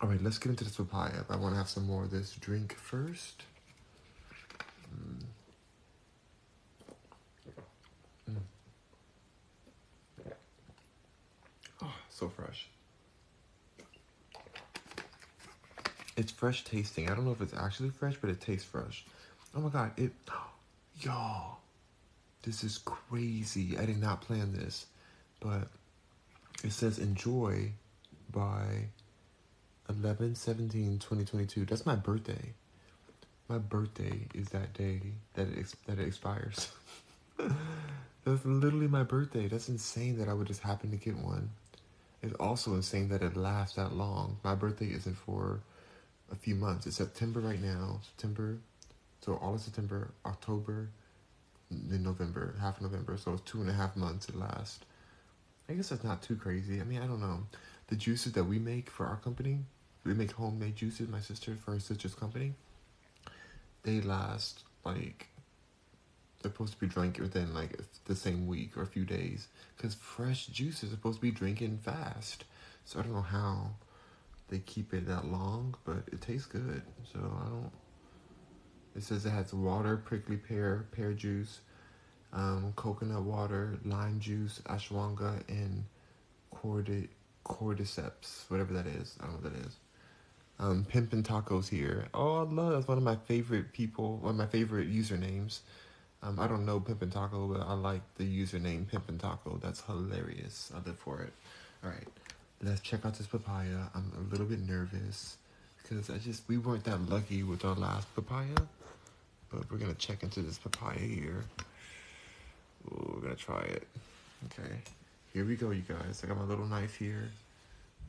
all 0.00 0.08
right, 0.08 0.22
let's 0.22 0.38
get 0.38 0.50
into 0.50 0.64
this 0.64 0.76
papaya. 0.76 1.24
I 1.28 1.36
want 1.36 1.54
to 1.54 1.58
have 1.58 1.68
some 1.68 1.86
more 1.86 2.04
of 2.04 2.10
this 2.10 2.34
drink 2.40 2.74
first. 2.74 3.42
Mm. 4.94 5.24
Mm. 8.30 8.36
so 12.08 12.28
fresh. 12.28 12.68
It's 16.16 16.30
fresh 16.30 16.64
tasting. 16.64 17.10
I 17.10 17.14
don't 17.14 17.24
know 17.24 17.32
if 17.32 17.40
it's 17.40 17.54
actually 17.54 17.90
fresh, 17.90 18.14
but 18.20 18.30
it 18.30 18.40
tastes 18.40 18.66
fresh. 18.66 19.04
Oh 19.54 19.60
my 19.60 19.68
god, 19.68 19.92
it 19.96 20.12
y'all. 21.00 21.58
This 22.42 22.62
is 22.62 22.78
crazy. 22.78 23.78
I 23.78 23.86
did 23.86 24.00
not 24.00 24.20
plan 24.20 24.52
this, 24.52 24.86
but 25.40 25.68
it 26.62 26.72
says 26.72 26.98
enjoy 26.98 27.72
by 28.30 28.88
11 29.88 30.34
17 30.34 30.98
2022. 30.98 31.64
That's 31.64 31.86
my 31.86 31.96
birthday. 31.96 32.52
My 33.48 33.58
birthday 33.58 34.26
is 34.34 34.48
that 34.50 34.72
day 34.74 35.00
that 35.34 35.48
it, 35.48 35.58
ex- 35.58 35.76
that 35.86 35.98
it 35.98 36.06
expires. 36.06 36.70
That's 38.24 38.44
literally 38.44 38.88
my 38.88 39.02
birthday. 39.02 39.48
That's 39.48 39.68
insane 39.68 40.18
that 40.18 40.28
I 40.28 40.32
would 40.32 40.46
just 40.46 40.62
happen 40.62 40.90
to 40.90 40.96
get 40.96 41.16
one. 41.16 41.50
It's 42.22 42.34
also 42.34 42.74
insane 42.74 43.08
that 43.08 43.22
it 43.22 43.36
lasts 43.36 43.76
that 43.76 43.92
long. 43.94 44.38
My 44.42 44.54
birthday 44.54 44.86
isn't 44.86 45.16
for 45.16 45.60
a 46.30 46.36
few 46.36 46.54
months. 46.54 46.86
It's 46.86 46.96
September 46.96 47.40
right 47.40 47.60
now. 47.60 48.00
September, 48.02 48.58
so 49.20 49.34
all 49.36 49.54
of 49.54 49.60
September, 49.60 50.12
October, 50.24 50.88
then 51.70 52.02
November, 52.02 52.54
half 52.60 52.80
November. 52.80 53.16
So 53.16 53.34
it's 53.34 53.42
two 53.42 53.60
and 53.60 53.70
a 53.70 53.72
half 53.72 53.96
months 53.96 54.28
it 54.28 54.36
lasts. 54.36 54.80
I 55.68 55.74
guess 55.74 55.88
that's 55.88 56.04
not 56.04 56.22
too 56.22 56.36
crazy. 56.36 56.80
I 56.80 56.84
mean, 56.84 57.00
I 57.00 57.06
don't 57.06 57.20
know. 57.20 57.40
The 57.88 57.96
juices 57.96 58.32
that 58.32 58.44
we 58.44 58.58
make 58.58 58.90
for 58.90 59.06
our 59.06 59.16
company, 59.16 59.60
we 60.04 60.14
make 60.14 60.32
homemade 60.32 60.76
juices. 60.76 61.08
My 61.08 61.20
sister 61.20 61.54
for 61.54 61.72
her 61.72 61.80
sister's 61.80 62.14
company, 62.14 62.54
they 63.82 64.00
last 64.00 64.62
like 64.84 65.28
they're 66.42 66.52
supposed 66.52 66.74
to 66.74 66.80
be 66.80 66.86
drank 66.86 67.18
within 67.18 67.54
like 67.54 67.78
the 68.04 68.14
same 68.14 68.46
week 68.46 68.76
or 68.76 68.82
a 68.82 68.86
few 68.86 69.04
days 69.04 69.48
because 69.76 69.94
fresh 69.94 70.46
juice 70.46 70.82
is 70.82 70.90
supposed 70.90 71.16
to 71.16 71.22
be 71.22 71.30
drinking 71.30 71.78
fast. 71.78 72.44
So 72.84 72.98
I 72.98 73.02
don't 73.02 73.14
know 73.14 73.22
how 73.22 73.70
they 74.48 74.58
keep 74.60 74.92
it 74.94 75.06
that 75.06 75.26
long, 75.26 75.74
but 75.84 76.02
it 76.12 76.20
tastes 76.20 76.46
good. 76.46 76.82
So 77.12 77.18
I 77.18 77.48
don't. 77.48 77.70
It 78.96 79.02
says 79.02 79.26
it 79.26 79.30
has 79.30 79.52
water, 79.52 79.96
prickly 79.96 80.36
pear, 80.36 80.86
pear 80.92 81.12
juice, 81.12 81.60
um, 82.32 82.72
coconut 82.76 83.22
water, 83.22 83.78
lime 83.84 84.20
juice, 84.20 84.60
ashwagandha, 84.66 85.42
and 85.48 85.84
cordy, 86.50 87.08
cordyceps, 87.44 88.48
whatever 88.48 88.72
that 88.74 88.86
is. 88.86 89.16
I 89.20 89.26
don't 89.26 89.42
know 89.42 89.48
what 89.48 89.52
that 89.52 89.66
is. 89.66 89.76
Um, 90.60 90.86
Pimpin' 90.88 91.24
Tacos 91.24 91.68
here. 91.68 92.06
Oh, 92.14 92.40
I 92.40 92.50
love 92.50 92.72
that's 92.72 92.86
one 92.86 92.98
of 92.98 93.04
my 93.04 93.16
favorite 93.16 93.72
people, 93.72 94.18
one 94.18 94.30
of 94.32 94.36
my 94.36 94.46
favorite 94.46 94.92
usernames. 94.92 95.60
Um, 96.22 96.38
I 96.38 96.46
don't 96.46 96.64
know 96.64 96.80
Pimpin' 96.80 97.10
Taco, 97.10 97.48
but 97.48 97.66
I 97.66 97.74
like 97.74 98.02
the 98.16 98.24
username 98.24 98.86
Pimpin' 98.86 99.18
Taco. 99.18 99.58
That's 99.60 99.82
hilarious. 99.82 100.72
I 100.74 100.78
live 100.86 100.98
for 100.98 101.20
it. 101.20 101.32
All 101.82 101.90
right, 101.90 102.06
let's 102.64 102.80
check 102.80 103.04
out 103.04 103.14
this 103.14 103.26
papaya. 103.26 103.88
I'm 103.94 104.10
a 104.16 104.30
little 104.30 104.46
bit 104.46 104.66
nervous 104.66 105.36
because 105.82 106.08
I 106.08 106.18
just 106.18 106.48
we 106.48 106.58
weren't 106.58 106.84
that 106.84 107.08
lucky 107.08 107.42
with 107.42 107.64
our 107.64 107.74
last 107.74 108.12
papaya, 108.14 108.54
but 109.50 109.70
we're 109.70 109.78
gonna 109.78 109.94
check 109.94 110.22
into 110.22 110.40
this 110.40 110.58
papaya 110.58 110.98
here. 110.98 111.44
Ooh, 112.86 113.12
we're 113.14 113.22
gonna 113.22 113.34
try 113.34 113.60
it. 113.60 113.86
Okay, 114.46 114.72
here 115.32 115.44
we 115.44 115.56
go, 115.56 115.70
you 115.70 115.82
guys. 115.82 116.22
I 116.24 116.26
got 116.26 116.38
my 116.38 116.44
little 116.44 116.66
knife 116.66 116.96
here. 116.96 117.30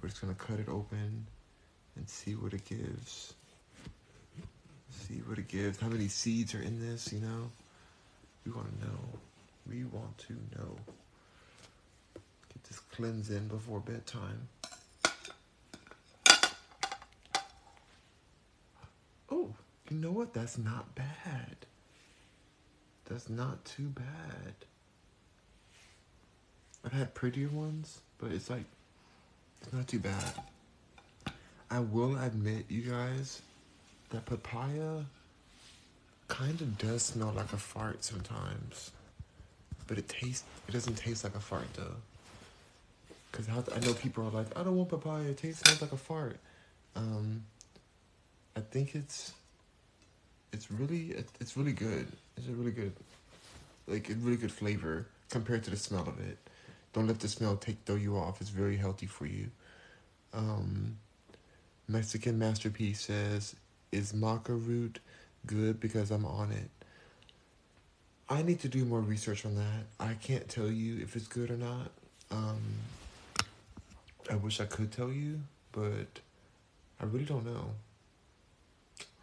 We're 0.01 0.09
just 0.09 0.21
gonna 0.21 0.35
cut 0.35 0.59
it 0.59 0.69
open 0.69 1.25
and 1.95 2.09
see 2.09 2.33
what 2.33 2.53
it 2.53 2.65
gives. 2.65 3.33
See 4.91 5.21
what 5.27 5.37
it 5.37 5.47
gives. 5.47 5.79
How 5.79 5.87
many 5.87 6.07
seeds 6.07 6.55
are 6.55 6.61
in 6.61 6.79
this? 6.79 7.11
You 7.11 7.19
know. 7.19 7.49
We 8.45 8.51
want 8.51 8.79
to 8.79 8.87
know. 8.87 8.99
We 9.67 9.83
want 9.85 10.17
to 10.19 10.33
know. 10.57 10.77
Cleanse 12.95 13.29
in 13.29 13.49
before 13.49 13.81
bedtime. 13.81 14.47
Oh, 19.29 19.53
you 19.89 19.97
know 19.97 20.11
what? 20.11 20.33
That's 20.33 20.57
not 20.57 20.95
bad. 20.95 21.57
That's 23.03 23.29
not 23.29 23.65
too 23.65 23.89
bad. 23.89 24.53
I've 26.85 26.93
had 26.93 27.13
prettier 27.13 27.49
ones, 27.49 27.99
but 28.17 28.31
it's 28.31 28.49
like, 28.49 28.63
it's 29.61 29.73
not 29.73 29.89
too 29.89 29.99
bad. 29.99 30.31
I 31.69 31.79
will 31.79 32.17
admit, 32.17 32.65
you 32.69 32.83
guys, 32.83 33.41
that 34.11 34.25
papaya 34.25 35.03
kind 36.29 36.61
of 36.61 36.77
does 36.77 37.03
smell 37.03 37.33
like 37.35 37.51
a 37.51 37.57
fart 37.57 38.05
sometimes, 38.05 38.91
but 39.85 39.97
it 39.97 40.07
tastes. 40.07 40.45
It 40.69 40.71
doesn't 40.71 40.95
taste 40.95 41.25
like 41.25 41.35
a 41.35 41.41
fart 41.41 41.67
though. 41.73 41.95
Cause 43.35 43.49
I 43.49 43.79
know 43.85 43.93
people 43.93 44.25
are 44.25 44.31
like, 44.31 44.57
I 44.57 44.63
don't 44.63 44.77
want 44.77 44.89
papaya. 44.89 45.23
It 45.25 45.37
tastes 45.37 45.59
smells 45.61 45.81
like 45.81 45.91
a 45.91 45.97
fart. 45.97 46.39
Um, 46.95 47.43
I 48.55 48.61
think 48.61 48.95
it's. 48.95 49.33
It's 50.53 50.71
really 50.71 51.13
it's 51.41 51.57
really 51.57 51.73
good. 51.73 52.07
It's 52.37 52.47
a 52.47 52.51
really 52.51 52.71
good, 52.71 52.93
like 53.87 54.09
a 54.09 54.13
really 54.13 54.37
good 54.37 54.53
flavor 54.53 55.05
compared 55.29 55.65
to 55.65 55.69
the 55.69 55.75
smell 55.75 56.07
of 56.07 56.17
it. 56.21 56.37
Don't 56.93 57.07
let 57.07 57.19
the 57.19 57.27
smell 57.27 57.57
take 57.57 57.75
throw 57.85 57.95
you 57.95 58.15
off. 58.15 58.39
It's 58.39 58.49
very 58.49 58.77
healthy 58.77 59.05
for 59.05 59.25
you. 59.25 59.49
Um, 60.33 60.97
Mexican 61.89 62.39
masterpiece 62.39 63.01
says, 63.01 63.57
"Is 63.91 64.13
maca 64.13 64.49
root 64.49 64.99
good 65.45 65.81
because 65.81 66.09
I'm 66.09 66.25
on 66.25 66.53
it. 66.53 66.69
I 68.29 68.41
need 68.41 68.61
to 68.61 68.69
do 68.69 68.85
more 68.85 69.01
research 69.01 69.45
on 69.45 69.55
that. 69.55 69.85
I 69.99 70.13
can't 70.13 70.47
tell 70.47 70.69
you 70.69 71.01
if 71.01 71.15
it's 71.15 71.27
good 71.27 71.51
or 71.51 71.57
not. 71.57 71.91
Um, 72.31 72.61
I 74.29 74.35
wish 74.35 74.59
I 74.59 74.65
could 74.65 74.91
tell 74.91 75.11
you, 75.11 75.41
but 75.71 76.19
I 76.99 77.05
really 77.05 77.25
don't 77.25 77.45
know. 77.45 77.71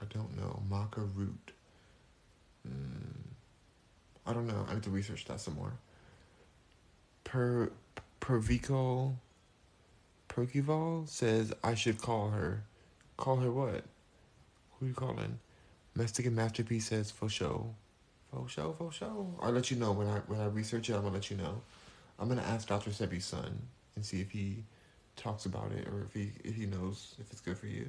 I 0.00 0.04
don't 0.12 0.36
know. 0.36 0.62
Maca 0.70 1.08
root. 1.14 1.52
Mm, 2.68 3.32
I 4.26 4.32
don't 4.32 4.46
know. 4.46 4.66
I 4.68 4.74
need 4.74 4.82
to 4.84 4.90
research 4.90 5.24
that 5.26 5.40
some 5.40 5.54
more. 5.54 5.72
Per 7.24 7.70
Pervico 8.20 9.14
Percival 10.28 11.04
says 11.06 11.52
I 11.62 11.74
should 11.74 12.00
call 12.00 12.30
her. 12.30 12.62
Call 13.16 13.36
her 13.36 13.50
what? 13.50 13.84
Who 14.78 14.86
you 14.86 14.94
calling? 14.94 15.38
Mexican 15.94 16.34
Masterpiece 16.34 16.86
says 16.86 17.10
for 17.10 17.28
show. 17.28 17.74
For 18.32 18.48
show, 18.48 18.74
for 18.78 18.90
show. 18.90 19.34
I'll 19.40 19.52
let 19.52 19.70
you 19.70 19.76
know 19.76 19.92
when 19.92 20.06
I 20.06 20.20
when 20.26 20.40
I 20.40 20.46
research 20.46 20.88
it, 20.88 20.94
I'm 20.94 21.02
gonna 21.02 21.14
let 21.14 21.30
you 21.30 21.36
know. 21.36 21.60
I'm 22.18 22.28
gonna 22.28 22.42
ask 22.42 22.66
Dr. 22.66 22.90
Sebi's 22.90 23.24
son 23.24 23.62
and 23.94 24.04
see 24.04 24.20
if 24.20 24.30
he 24.30 24.64
talks 25.16 25.46
about 25.46 25.72
it 25.72 25.86
or 25.88 26.02
if 26.06 26.14
he 26.14 26.32
if 26.44 26.54
he 26.54 26.66
knows 26.66 27.14
if 27.20 27.30
it's 27.30 27.40
good 27.40 27.58
for 27.58 27.66
you. 27.66 27.88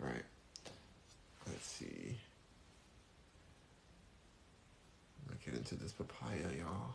Alright. 0.00 0.24
Let's 1.46 1.66
see. 1.66 2.16
Gonna 5.26 5.38
get 5.44 5.54
into 5.54 5.74
this 5.76 5.92
papaya, 5.92 6.38
y'all. 6.58 6.94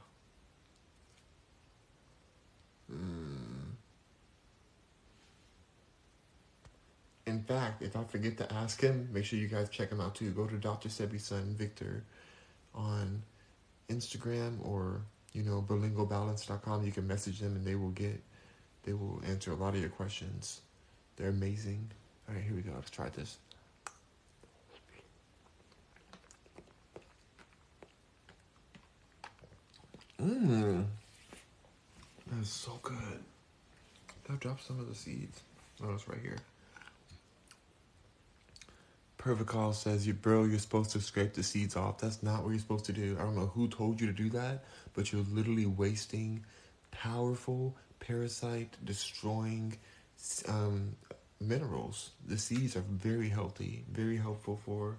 Hmm. 2.90 3.58
In 7.26 7.44
fact, 7.44 7.82
if 7.82 7.98
I 7.98 8.06
forget 8.06 8.38
to 8.38 8.54
ask 8.54 8.80
him, 8.80 9.10
make 9.12 9.26
sure 9.26 9.38
you 9.38 9.50
guys 9.50 9.68
check 9.70 9.92
him 9.92 10.00
out 10.00 10.16
too. 10.16 10.32
Go 10.32 10.48
to 10.48 10.56
Dr. 10.56 10.88
Sebi's 10.88 11.26
son, 11.26 11.56
Victor, 11.58 12.06
on 12.74 13.22
Instagram 13.90 14.66
or, 14.66 15.02
you 15.34 15.44
know, 15.44 15.62
bilingualbalance.com. 15.68 16.86
You 16.86 16.92
can 16.94 17.06
message 17.06 17.40
them 17.40 17.58
and 17.58 17.66
they 17.66 17.76
will 17.76 17.92
get, 17.92 18.24
they 18.88 18.94
will 18.94 19.22
answer 19.28 19.52
a 19.52 19.56
lot 19.56 19.74
of 19.74 19.82
your 19.82 19.90
questions. 19.90 20.62
They're 21.18 21.28
amazing. 21.28 21.92
All 22.28 22.36
right, 22.36 22.44
here 22.44 22.56
we 22.56 22.62
go. 22.62 22.72
Let's 22.74 22.90
try 22.90 23.10
this. 23.10 23.38
Mmm. 30.22 30.86
That's 32.32 32.50
so 32.50 32.80
good. 32.82 33.20
I 34.30 34.36
dropped 34.36 34.66
some 34.66 34.80
of 34.80 34.88
the 34.88 34.96
seeds. 34.96 35.42
Oh, 35.84 35.94
it's 35.94 36.08
right 36.08 36.20
here. 36.22 36.38
Pervical 39.18 39.74
says, 39.74 40.08
"You 40.08 40.14
bro, 40.14 40.46
you're 40.46 40.60
supposed 40.60 40.92
to 40.92 41.02
scrape 41.02 41.34
the 41.34 41.44
seeds 41.44 41.76
off. 41.76 41.98
That's 42.00 42.24
not 42.24 42.44
what 42.44 42.52
you're 42.52 42.60
supposed 42.60 42.86
to 42.86 42.94
do. 42.94 43.18
I 43.20 43.24
don't 43.24 43.36
know 43.36 43.48
who 43.48 43.68
told 43.68 44.00
you 44.00 44.08
to 44.08 44.14
do 44.14 44.30
that, 44.30 44.64
but 44.94 45.12
you're 45.12 45.24
literally 45.24 45.66
wasting 45.66 46.46
powerful 46.92 47.76
parasite 48.00 48.76
destroying 48.84 49.78
um, 50.48 50.96
minerals. 51.40 52.12
The 52.26 52.38
seeds 52.38 52.76
are 52.76 52.86
very 52.90 53.30
healthy, 53.30 53.84
very 53.92 54.18
helpful 54.18 54.60
for 54.66 54.98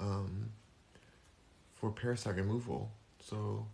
um, 0.00 0.50
for 1.74 1.90
parasite 1.90 2.36
removal. 2.36 2.90
So, 3.20 3.66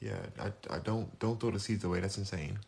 yeah, 0.00 0.18
I, 0.38 0.52
I 0.74 0.78
don't 0.78 1.18
don't 1.18 1.38
throw 1.40 1.50
the 1.50 1.60
seeds 1.60 1.84
away. 1.84 2.00
That's 2.00 2.18
insane." 2.18 2.58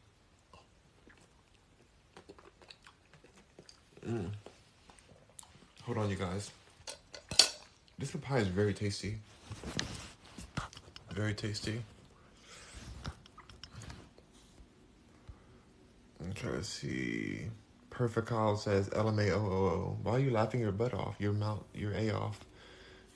Mm. 4.06 4.30
Hold 5.84 5.98
on, 5.98 6.10
you 6.10 6.16
guys. 6.16 6.50
This 7.98 8.10
papaya 8.10 8.42
is 8.42 8.48
very 8.48 8.74
tasty. 8.74 9.18
Very 11.12 11.34
tasty. 11.34 11.82
Okay, 16.30 16.48
let's 16.48 16.68
see. 16.68 17.46
Perfect 17.90 18.28
Kyle 18.28 18.56
says 18.56 18.88
LMAOOO. 18.90 19.98
Why 20.02 20.12
are 20.12 20.18
you 20.18 20.30
laughing 20.30 20.60
your 20.60 20.72
butt 20.72 20.94
off? 20.94 21.16
Your 21.18 21.32
mouth, 21.32 21.64
your 21.74 21.92
A 21.92 22.10
off. 22.10 22.40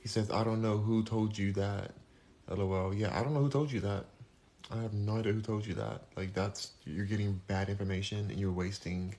He 0.00 0.08
says, 0.08 0.30
I 0.30 0.44
don't 0.44 0.62
know 0.62 0.78
who 0.78 1.02
told 1.02 1.36
you 1.36 1.52
that. 1.52 1.92
LOL. 2.48 2.94
Yeah, 2.94 3.18
I 3.18 3.22
don't 3.22 3.34
know 3.34 3.40
who 3.40 3.50
told 3.50 3.72
you 3.72 3.80
that. 3.80 4.04
I 4.70 4.82
have 4.82 4.92
no 4.92 5.18
idea 5.18 5.32
who 5.32 5.40
told 5.40 5.66
you 5.66 5.74
that. 5.74 6.02
Like 6.16 6.34
that's 6.34 6.70
you're 6.84 7.04
getting 7.04 7.40
bad 7.46 7.68
information 7.68 8.30
and 8.30 8.38
you're 8.38 8.52
wasting 8.52 9.14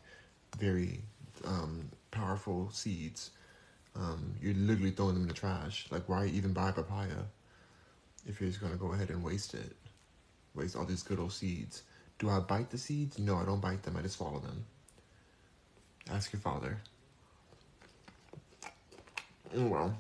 very 0.57 1.01
um, 1.45 1.89
powerful 2.11 2.69
seeds. 2.71 3.31
Um, 3.95 4.35
you're 4.41 4.53
literally 4.53 4.91
throwing 4.91 5.13
them 5.13 5.23
in 5.23 5.29
the 5.29 5.33
trash. 5.33 5.87
Like 5.89 6.07
why 6.07 6.27
even 6.27 6.53
buy 6.53 6.71
papaya 6.71 7.23
if 8.25 8.41
you're 8.41 8.49
just 8.49 8.61
gonna 8.61 8.75
go 8.75 8.93
ahead 8.93 9.09
and 9.09 9.23
waste 9.23 9.53
it? 9.53 9.75
Waste 10.53 10.75
all 10.75 10.85
these 10.85 11.03
good 11.03 11.19
old 11.19 11.33
seeds. 11.33 11.83
Do 12.19 12.29
I 12.29 12.39
bite 12.39 12.71
the 12.71 12.77
seeds? 12.77 13.19
No, 13.19 13.35
I 13.37 13.45
don't 13.45 13.61
bite 13.61 13.83
them. 13.83 13.95
I 13.97 14.01
just 14.01 14.17
swallow 14.17 14.39
them. 14.39 14.65
Ask 16.09 16.33
your 16.33 16.39
father. 16.39 16.77
Well. 19.53 19.95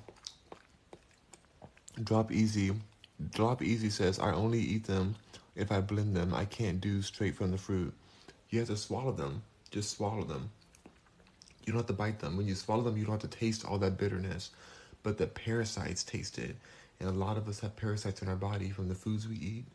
Drop 2.03 2.31
easy. 2.31 2.71
Drop 3.33 3.61
easy 3.61 3.89
says 3.89 4.19
I 4.19 4.31
only 4.31 4.59
eat 4.59 4.85
them 4.85 5.15
if 5.55 5.71
I 5.71 5.81
blend 5.81 6.15
them. 6.15 6.33
I 6.33 6.45
can't 6.45 6.81
do 6.81 7.01
straight 7.01 7.35
from 7.35 7.51
the 7.51 7.57
fruit. 7.57 7.93
You 8.49 8.59
have 8.59 8.69
to 8.69 8.77
swallow 8.77 9.11
them. 9.11 9.43
Just 9.69 9.95
swallow 9.97 10.23
them. 10.23 10.49
You 11.65 11.73
don't 11.73 11.81
have 11.81 11.87
to 11.87 11.93
bite 11.93 12.19
them. 12.19 12.37
When 12.37 12.47
you 12.47 12.55
swallow 12.55 12.83
them, 12.83 12.97
you 12.97 13.03
don't 13.03 13.21
have 13.21 13.29
to 13.29 13.37
taste 13.37 13.65
all 13.65 13.77
that 13.79 13.97
bitterness. 13.97 14.51
But 15.03 15.17
the 15.17 15.27
parasites 15.27 16.03
taste 16.03 16.39
it. 16.39 16.55
And 16.99 17.09
a 17.09 17.13
lot 17.13 17.37
of 17.37 17.47
us 17.47 17.59
have 17.59 17.75
parasites 17.75 18.21
in 18.21 18.27
our 18.27 18.35
body 18.35 18.69
from 18.69 18.87
the 18.87 18.95
foods 18.95 19.27
we 19.27 19.35
eat 19.35 19.65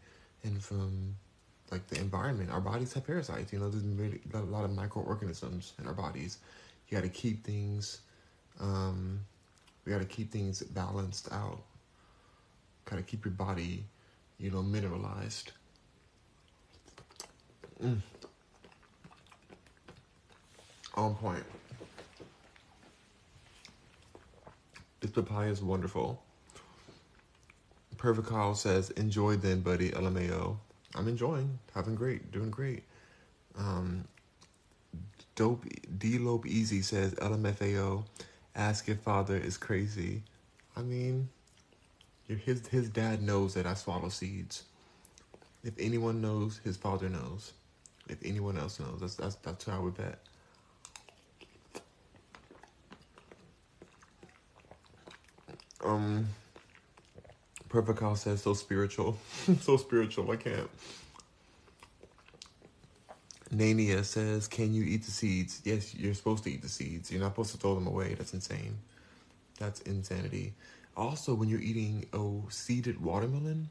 and 0.43 0.63
from 0.63 1.17
like 1.73 1.89
the 1.89 1.99
environment. 1.99 2.51
Our 2.51 2.61
bodies 2.61 2.93
have 2.93 3.07
parasites. 3.07 3.53
You 3.53 3.59
know, 3.59 3.71
there's 3.71 3.83
a 4.35 4.39
lot 4.47 4.65
of 4.65 4.71
microorganisms 4.73 5.73
in 5.81 5.87
our 5.87 5.95
bodies. 5.95 6.39
You 6.89 6.97
got 6.99 7.03
to 7.03 7.09
keep 7.09 7.45
things. 7.45 8.03
Um, 8.61 9.21
we 9.85 9.93
got 9.93 10.01
to 10.01 10.05
keep 10.05 10.31
things 10.31 10.63
balanced 10.63 11.33
out. 11.33 11.63
Got 12.85 12.97
to 12.97 13.03
keep 13.03 13.25
your 13.25 13.33
body, 13.33 13.85
you 14.39 14.51
know, 14.51 14.63
mineralized. 14.63 15.53
Mm. 17.83 18.01
On 20.95 21.15
point. 21.15 21.45
This 25.01 25.11
papaya 25.11 25.51
is 25.51 25.63
wonderful. 25.63 26.23
Perfect 27.97 28.29
Kyle 28.29 28.55
says, 28.55 28.91
enjoy 28.91 29.37
then, 29.37 29.61
buddy. 29.61 29.91
LMAO. 29.91 30.59
I'm 30.95 31.09
enjoying, 31.09 31.59
having 31.75 31.95
great, 31.95 32.31
doing 32.33 32.51
great. 32.51 32.83
Um, 33.59 34.05
Dope 35.35 35.65
D 35.99 36.19
Lope 36.19 36.47
Easy 36.47 36.83
says, 36.83 37.15
LMFAO. 37.15 38.05
Ask 38.55 38.89
if 38.89 38.99
father 39.01 39.37
is 39.37 39.57
crazy. 39.57 40.23
I 40.77 40.83
mean, 40.83 41.29
his 42.27 42.67
his 42.67 42.89
dad 42.91 43.23
knows 43.23 43.55
that 43.55 43.67
I 43.67 43.75
swallow 43.75 44.11
seeds. 44.11 44.65
If 45.65 45.75
anyone 45.79 46.21
knows, 46.21 46.61
his 46.65 46.77
father 46.77 47.09
knows. 47.09 47.53
If 48.09 48.19
anyone 48.25 48.59
else 48.59 48.79
knows, 48.79 49.01
that's 49.01 49.15
that's 49.15 49.37
that's 49.37 49.65
how 49.65 49.81
we 49.81 49.91
bet. 49.91 50.19
Um, 55.85 56.29
Perfect 57.73 58.19
says 58.19 58.43
so 58.43 58.53
spiritual, 58.53 59.17
so 59.63 59.79
spiritual. 59.79 60.31
I 60.31 60.37
can't. 60.37 60.69
Nania 63.51 64.05
says, 64.05 64.47
"Can 64.47 64.75
you 64.75 64.85
eat 64.85 65.05
the 65.05 65.11
seeds?" 65.11 65.63
Yes, 65.65 65.95
you're 65.95 66.13
supposed 66.13 66.45
to 66.45 66.51
eat 66.51 66.61
the 66.61 66.69
seeds. 66.69 67.11
You're 67.11 67.23
not 67.23 67.33
supposed 67.33 67.53
to 67.53 67.57
throw 67.57 67.75
them 67.75 67.87
away. 67.87 68.13
That's 68.13 68.35
insane. 68.35 68.77
That's 69.59 69.81
insanity. 69.81 70.53
Also, 70.99 71.33
when 71.33 71.49
you're 71.49 71.61
eating 71.61 72.05
a 72.13 72.53
seeded 72.53 73.03
watermelon, 73.03 73.71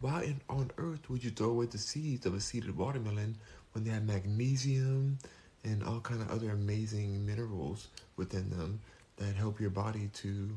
why 0.00 0.22
in, 0.22 0.40
on 0.48 0.70
earth 0.78 1.10
would 1.10 1.24
you 1.24 1.30
throw 1.30 1.50
away 1.50 1.66
the 1.66 1.78
seeds 1.78 2.26
of 2.26 2.34
a 2.34 2.40
seeded 2.40 2.76
watermelon 2.76 3.36
when 3.72 3.82
they 3.82 3.90
have 3.90 4.04
magnesium 4.04 5.18
and 5.64 5.82
all 5.82 5.98
kind 5.98 6.22
of 6.22 6.30
other 6.30 6.50
amazing 6.50 7.26
minerals 7.26 7.88
within 8.16 8.50
them 8.50 8.78
that 9.16 9.34
help 9.34 9.60
your 9.60 9.70
body 9.70 10.10
to, 10.14 10.56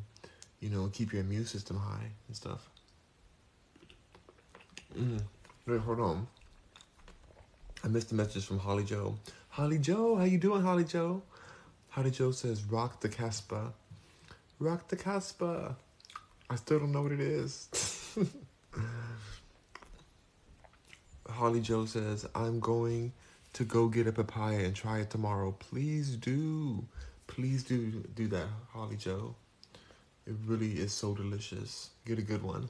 you 0.60 0.70
know, 0.70 0.90
keep 0.92 1.14
your 1.14 1.22
immune 1.22 1.46
system 1.46 1.78
high 1.78 2.12
and 2.28 2.36
stuff. 2.36 2.70
Mm. 4.98 5.22
Wait, 5.68 5.80
hold 5.82 6.00
on. 6.00 6.28
I 7.84 7.88
missed 7.88 8.12
a 8.12 8.16
message 8.16 8.46
from 8.46 8.60
Holly 8.60 8.84
Joe. 8.84 9.16
Holly 9.50 9.78
Joe, 9.78 10.16
how 10.16 10.26
you 10.26 10.38
doing, 10.38 10.62
Holly 10.62 10.84
Joe? 10.84 11.22
Holly 11.90 12.12
Joe 12.12 12.32
says, 12.32 12.64
"Rock 12.64 13.00
the 13.02 13.10
Casbah." 13.10 13.74
Rock 14.60 14.90
the 14.90 14.98
Casbah. 14.98 15.78
I 16.50 16.56
still 16.56 16.80
don't 16.80 16.92
know 16.92 17.04
what 17.04 17.14
it 17.14 17.22
is. 17.22 17.70
Holly 21.30 21.62
Joe 21.62 21.86
says, 21.86 22.28
I'm 22.36 22.60
going 22.60 23.14
to 23.54 23.64
go 23.64 23.88
get 23.88 24.08
a 24.08 24.12
papaya 24.12 24.66
and 24.66 24.76
try 24.76 25.00
it 25.00 25.10
tomorrow. 25.10 25.56
Please 25.58 26.18
do. 26.18 26.84
Please 27.28 27.64
do 27.64 28.04
do 28.16 28.28
that, 28.28 28.48
Holly 28.74 28.98
Joe. 28.98 29.36
It 30.30 30.36
really 30.46 30.74
is 30.74 30.94
so 30.94 31.16
delicious. 31.16 31.90
Get 32.06 32.20
a 32.20 32.22
good 32.22 32.44
one. 32.44 32.70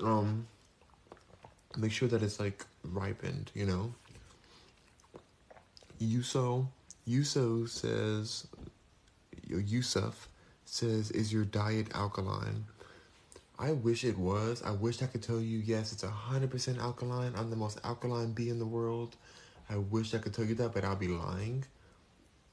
Um 0.00 0.46
make 1.76 1.92
sure 1.92 2.08
that 2.08 2.22
it's 2.22 2.40
like 2.40 2.66
ripened, 2.82 3.52
you 3.54 3.64
know. 3.64 3.94
Yuso 6.00 6.66
Yuso 7.08 7.68
says 7.68 8.48
Yusuf 9.48 10.28
says, 10.64 11.10
Is 11.12 11.32
your 11.32 11.44
diet 11.44 11.88
alkaline? 11.94 12.64
I 13.58 13.72
wish 13.72 14.04
it 14.04 14.18
was. 14.18 14.62
I 14.64 14.72
wish 14.72 15.02
I 15.02 15.06
could 15.06 15.22
tell 15.22 15.40
you, 15.40 15.58
yes, 15.58 15.92
it's 15.92 16.02
100% 16.02 16.78
alkaline. 16.80 17.32
I'm 17.36 17.50
the 17.50 17.56
most 17.56 17.80
alkaline 17.84 18.32
bee 18.32 18.48
in 18.48 18.58
the 18.58 18.66
world. 18.66 19.14
I 19.70 19.76
wish 19.76 20.12
I 20.14 20.18
could 20.18 20.34
tell 20.34 20.44
you 20.44 20.56
that, 20.56 20.74
but 20.74 20.84
I'll 20.84 20.96
be 20.96 21.08
lying. 21.08 21.64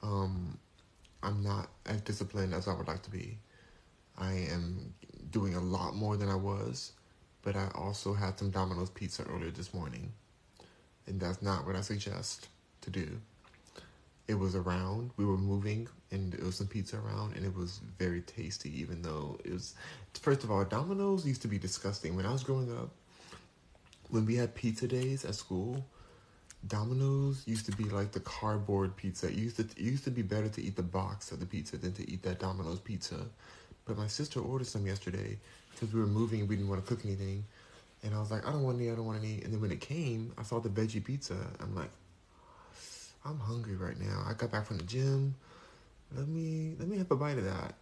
Um, 0.02 0.58
I'm 1.22 1.42
not 1.42 1.68
as 1.86 2.00
disciplined 2.00 2.54
as 2.54 2.68
I 2.68 2.74
would 2.74 2.88
like 2.88 3.02
to 3.02 3.10
be. 3.10 3.38
I 4.18 4.32
am 4.32 4.94
doing 5.30 5.54
a 5.54 5.60
lot 5.60 5.94
more 5.94 6.16
than 6.16 6.28
I 6.28 6.34
was, 6.34 6.92
but 7.42 7.56
I 7.56 7.68
also 7.74 8.14
had 8.14 8.38
some 8.38 8.50
Domino's 8.50 8.90
pizza 8.90 9.24
earlier 9.24 9.50
this 9.50 9.72
morning. 9.72 10.12
And 11.06 11.20
that's 11.20 11.42
not 11.42 11.66
what 11.66 11.76
I 11.76 11.80
suggest 11.80 12.48
to 12.82 12.90
do 12.90 13.20
it 14.28 14.34
was 14.34 14.54
around. 14.54 15.10
We 15.16 15.24
were 15.24 15.36
moving, 15.36 15.88
and 16.10 16.32
there 16.32 16.44
was 16.44 16.56
some 16.56 16.66
pizza 16.66 16.96
around, 16.96 17.36
and 17.36 17.44
it 17.44 17.54
was 17.54 17.80
very 17.98 18.22
tasty. 18.22 18.70
Even 18.80 19.02
though 19.02 19.38
it 19.44 19.52
was, 19.52 19.74
first 20.20 20.44
of 20.44 20.50
all, 20.50 20.64
Domino's 20.64 21.26
used 21.26 21.42
to 21.42 21.48
be 21.48 21.58
disgusting 21.58 22.16
when 22.16 22.26
I 22.26 22.32
was 22.32 22.42
growing 22.42 22.70
up. 22.76 22.90
When 24.08 24.26
we 24.26 24.36
had 24.36 24.54
pizza 24.54 24.86
days 24.86 25.24
at 25.24 25.34
school, 25.34 25.84
Domino's 26.68 27.42
used 27.46 27.66
to 27.66 27.72
be 27.72 27.84
like 27.84 28.12
the 28.12 28.20
cardboard 28.20 28.96
pizza. 28.96 29.26
It 29.26 29.34
used 29.34 29.56
to 29.56 29.62
it 29.62 29.78
used 29.78 30.04
to 30.04 30.10
be 30.10 30.22
better 30.22 30.48
to 30.48 30.62
eat 30.62 30.76
the 30.76 30.82
box 30.82 31.32
of 31.32 31.40
the 31.40 31.46
pizza 31.46 31.76
than 31.76 31.92
to 31.94 32.10
eat 32.10 32.22
that 32.22 32.38
Domino's 32.38 32.78
pizza. 32.78 33.26
But 33.84 33.98
my 33.98 34.06
sister 34.06 34.40
ordered 34.40 34.68
some 34.68 34.86
yesterday 34.86 35.38
because 35.70 35.92
we 35.92 36.00
were 36.00 36.06
moving 36.06 36.40
and 36.40 36.48
we 36.48 36.56
didn't 36.56 36.70
want 36.70 36.84
to 36.84 36.88
cook 36.88 37.04
anything. 37.04 37.44
And 38.04 38.14
I 38.14 38.20
was 38.20 38.30
like, 38.30 38.46
I 38.46 38.52
don't 38.52 38.62
want 38.62 38.78
any, 38.80 38.90
I 38.90 38.94
don't 38.94 39.06
want 39.06 39.18
any. 39.18 39.42
And 39.42 39.52
then 39.52 39.60
when 39.60 39.72
it 39.72 39.80
came, 39.80 40.32
I 40.38 40.42
saw 40.42 40.60
the 40.60 40.68
veggie 40.68 41.04
pizza. 41.04 41.36
I'm 41.60 41.74
like, 41.74 41.90
I'm 43.24 43.38
hungry 43.38 43.76
right 43.76 43.98
now. 43.98 44.24
I 44.28 44.34
got 44.34 44.50
back 44.52 44.66
from 44.66 44.78
the 44.78 44.84
gym. 44.84 45.34
Let 46.14 46.28
me 46.28 46.74
let 46.78 46.88
me 46.88 46.98
have 46.98 47.10
a 47.10 47.16
bite 47.16 47.38
of 47.38 47.44
that. 47.44 47.74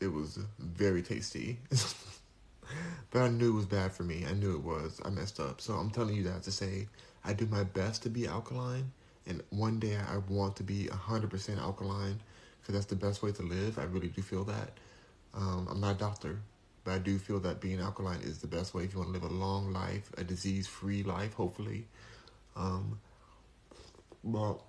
It 0.00 0.10
was 0.10 0.38
very 0.58 1.02
tasty. 1.02 1.58
but 3.10 3.22
I 3.22 3.28
knew 3.28 3.50
it 3.50 3.56
was 3.56 3.66
bad 3.66 3.92
for 3.92 4.04
me. 4.04 4.24
I 4.28 4.32
knew 4.32 4.54
it 4.54 4.62
was. 4.62 5.00
I 5.04 5.10
messed 5.10 5.40
up. 5.40 5.60
So 5.60 5.74
I'm 5.74 5.90
telling 5.90 6.16
you 6.16 6.22
that 6.24 6.42
to 6.44 6.50
say 6.50 6.86
I 7.24 7.32
do 7.32 7.46
my 7.46 7.64
best 7.64 8.02
to 8.04 8.08
be 8.08 8.26
alkaline 8.26 8.92
and 9.26 9.42
one 9.50 9.78
day 9.78 9.96
I 9.96 10.18
want 10.28 10.56
to 10.56 10.62
be 10.62 10.88
100% 10.90 11.58
alkaline 11.58 12.18
because 12.60 12.74
that's 12.74 12.86
the 12.86 12.96
best 12.96 13.22
way 13.22 13.32
to 13.32 13.42
live. 13.42 13.78
I 13.78 13.84
really 13.84 14.08
do 14.08 14.22
feel 14.22 14.44
that. 14.44 14.70
Um, 15.34 15.68
I'm 15.70 15.80
not 15.80 15.96
a 15.96 15.98
doctor, 15.98 16.40
but 16.84 16.92
I 16.92 16.98
do 16.98 17.18
feel 17.18 17.38
that 17.40 17.60
being 17.60 17.80
alkaline 17.80 18.20
is 18.20 18.38
the 18.38 18.46
best 18.46 18.74
way 18.74 18.84
if 18.84 18.92
you 18.92 18.98
want 18.98 19.12
to 19.12 19.18
live 19.18 19.30
a 19.30 19.32
long 19.32 19.72
life, 19.72 20.10
a 20.18 20.24
disease 20.24 20.66
free 20.66 21.02
life, 21.02 21.34
hopefully. 21.34 21.86
Um, 22.56 22.98
well, 24.24 24.64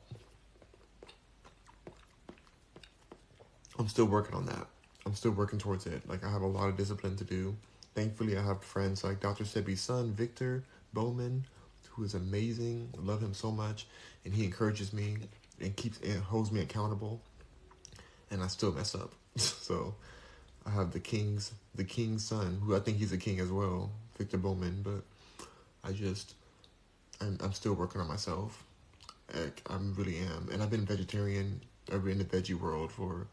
I'm 3.79 3.87
still 3.87 4.05
working 4.05 4.35
on 4.35 4.45
that. 4.45 4.67
I'm 5.05 5.15
still 5.15 5.31
working 5.31 5.57
towards 5.57 5.87
it. 5.87 6.07
Like 6.07 6.23
I 6.23 6.29
have 6.29 6.43
a 6.43 6.47
lot 6.47 6.69
of 6.69 6.77
discipline 6.77 7.15
to 7.17 7.23
do. 7.23 7.55
Thankfully, 7.95 8.37
I 8.37 8.43
have 8.43 8.63
friends 8.63 9.03
like 9.03 9.19
Dr. 9.19 9.43
Sebi's 9.43 9.81
son, 9.81 10.13
Victor 10.13 10.63
Bowman, 10.93 11.45
who 11.91 12.04
is 12.04 12.13
amazing. 12.13 12.89
I 12.97 13.01
love 13.01 13.21
him 13.21 13.34
so 13.34 13.51
much, 13.51 13.88
and 14.25 14.34
he 14.34 14.43
encourages 14.43 14.93
me 14.93 15.17
and 15.60 15.75
keeps 15.75 15.99
and 15.99 16.21
holds 16.21 16.51
me 16.51 16.62
accountable. 16.62 17.21
And 18.30 18.41
I 18.41 18.47
still 18.47 18.71
mess 18.71 18.95
up. 18.95 19.12
so 19.38 19.95
I 20.65 20.71
have 20.71 20.91
the 20.91 20.99
king's 20.99 21.54
the 21.75 21.84
king's 21.84 22.25
son, 22.25 22.62
who 22.63 22.75
I 22.75 22.80
think 22.80 22.97
he's 22.97 23.12
a 23.12 23.17
king 23.17 23.39
as 23.39 23.51
well, 23.51 23.91
Victor 24.17 24.38
Bowman. 24.38 24.82
But 24.84 25.04
I 25.84 25.91
just 25.91 26.36
I'm, 27.19 27.38
I'm 27.41 27.54
still 27.54 27.73
working 27.73 28.01
on 28.01 28.08
myself 28.08 28.63
I 29.34 29.77
really 29.95 30.17
am, 30.17 30.49
and 30.51 30.62
I've 30.62 30.69
been 30.69 30.86
vegetarian. 30.86 31.62
I've 31.91 32.04
been 32.04 32.13
in 32.13 32.17
the 32.19 32.25
veggie 32.25 32.60
world 32.60 32.91
for 32.91 33.27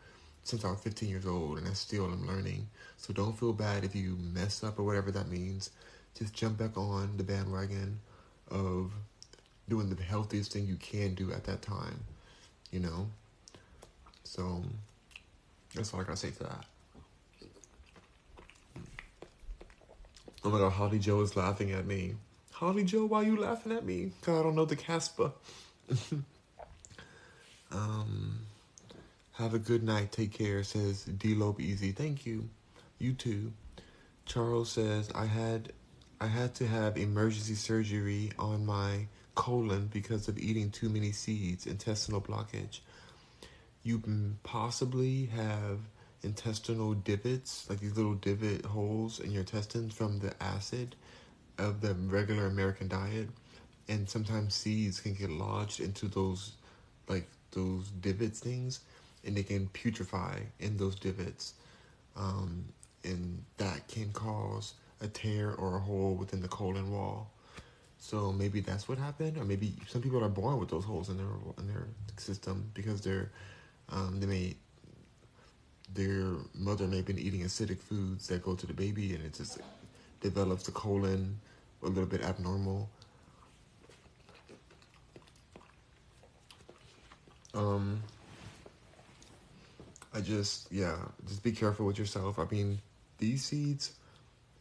since 0.45 0.65
I 0.65 0.71
was 0.71 0.81
15 0.81 1.09
years 1.09 1.27
old, 1.27 1.59
and 1.59 1.67
I 1.67 1.73
still 1.73 2.05
am 2.05 2.27
learning. 2.27 2.69
So 2.97 3.13
don't 3.13 3.39
feel 3.39 3.53
bad 3.53 3.85
if 3.85 3.95
you 3.95 4.17
mess 4.21 4.63
up 4.63 4.79
or 4.79 4.85
whatever 4.85 5.11
that 5.11 5.29
means. 5.29 5.71
Just 6.17 6.33
jump 6.35 6.59
back 6.59 6.77
on 6.77 7.17
the 7.17 7.25
bandwagon 7.25 8.01
of 8.51 8.93
doing 9.69 9.89
the 9.91 10.03
healthiest 10.03 10.53
thing 10.53 10.67
you 10.67 10.77
can 10.77 11.15
do 11.15 11.33
at 11.33 11.45
that 11.45 11.63
time, 11.63 12.01
you 12.71 12.81
know? 12.81 13.09
So 14.25 14.63
that's 15.75 15.93
all 15.93 16.01
I 16.01 16.05
gotta 16.05 16.17
say 16.17 16.31
to 16.31 16.45
that. 16.45 16.65
Oh 20.45 20.51
my 20.51 20.59
god, 20.59 20.71
Holly 20.71 20.99
Joe 20.99 21.21
is 21.21 21.37
laughing 21.37 21.73
at 21.73 21.87
me. 21.87 22.15
Holly 22.53 22.85
Joe, 22.85 23.07
why 23.07 23.23
are 23.23 23.25
you 23.25 23.37
laughing 23.37 23.73
at 23.73 23.85
me? 23.85 24.13
Cause 24.23 24.39
I 24.39 24.43
don't 24.43 24.55
know 24.55 24.65
the 24.65 24.77
Casper. 24.77 25.33
um, 27.73 28.41
have 29.35 29.55
a 29.55 29.59
good 29.59 29.83
night. 29.83 30.13
Take 30.13 30.33
care. 30.33 30.63
Says 30.65 31.05
D 31.05 31.35
Lobe 31.35 31.61
Easy. 31.61 31.93
Thank 31.93 32.27
you. 32.27 32.49
You 32.99 33.13
too. 33.13 33.53
Charles 34.27 34.71
says 34.71 35.11
I 35.15 35.27
had 35.27 35.73
I 36.21 36.27
had 36.27 36.55
to 36.57 36.67
have 36.67 36.97
emergency 36.97 37.55
surgery 37.55 38.33
on 38.41 38.67
my 38.67 39.07
colon 39.37 39.89
because 39.93 40.27
of 40.27 40.37
eating 40.37 40.71
too 40.71 40.89
many 40.89 41.13
seeds, 41.13 41.65
intestinal 41.65 42.21
blockage. 42.21 42.81
You 43.85 44.03
possibly 44.43 45.27
have 45.27 45.79
intestinal 46.25 46.95
divots, 46.95 47.71
like 47.71 47.79
these 47.79 47.97
little 47.97 48.15
divot 48.15 48.65
holes 48.65 49.21
in 49.21 49.31
your 49.31 49.43
intestines 49.43 49.95
from 49.95 50.19
the 50.19 50.35
acid 50.43 50.97
of 51.57 51.81
the 51.81 51.95
regular 51.95 52.47
American 52.47 52.89
diet. 52.89 53.29
And 53.87 54.11
sometimes 54.11 54.55
seeds 54.55 54.99
can 54.99 55.15
get 55.15 55.31
lodged 55.31 55.79
into 55.79 56.09
those, 56.09 56.55
like 57.07 57.29
those 57.53 57.91
divots 57.91 58.41
things, 58.41 58.81
and 59.25 59.37
they 59.37 59.45
can 59.45 59.69
putrefy 59.69 60.41
in 60.59 60.79
those 60.79 60.97
divots. 60.97 61.55
Um, 62.17 62.65
and 63.05 63.45
that 63.59 63.87
can 63.87 64.13
cause 64.13 64.75
a 65.01 65.09
tear 65.09 65.55
or 65.55 65.77
a 65.77 65.81
hole 65.81 66.15
within 66.15 66.41
the 66.41 66.49
colon 66.49 66.91
wall. 66.91 67.31
So 67.99 68.33
maybe 68.33 68.61
that's 68.61 68.89
what 68.89 68.99
happened, 68.99 69.37
or 69.39 69.45
maybe 69.45 69.75
some 69.89 70.03
people 70.03 70.23
are 70.23 70.29
born 70.29 70.59
with 70.59 70.71
those 70.71 70.85
holes 70.85 71.09
in 71.09 71.17
their 71.17 71.27
in 71.59 71.67
their 71.67 71.89
system 72.17 72.71
because 72.75 73.01
they're 73.01 73.31
um, 73.91 74.21
they 74.21 74.27
may 74.27 74.57
their 75.95 76.35
mother 76.55 76.87
may 76.87 76.99
have 76.99 77.07
been 77.07 77.19
eating 77.19 77.41
acidic 77.41 77.81
foods 77.81 78.29
that 78.29 78.43
go 78.43 78.55
to 78.55 78.67
the 78.67 78.73
baby, 78.73 79.15
and 79.15 79.25
it 79.25 79.35
just 79.35 79.59
develops 80.21 80.65
the 80.65 80.73
colon 80.73 81.41
a 81.83 81.87
little 81.87 82.07
bit 82.07 82.23
abnormal. 82.23 82.89
Um, 87.55 88.01
I 90.15 90.21
just 90.21 90.71
yeah, 90.71 90.97
just 91.27 91.43
be 91.43 91.53
careful 91.53 91.87
with 91.87 91.99
yourself. 91.99 92.39
I 92.39 92.47
mean, 92.51 92.81
these 93.19 93.45
seeds 93.45 93.98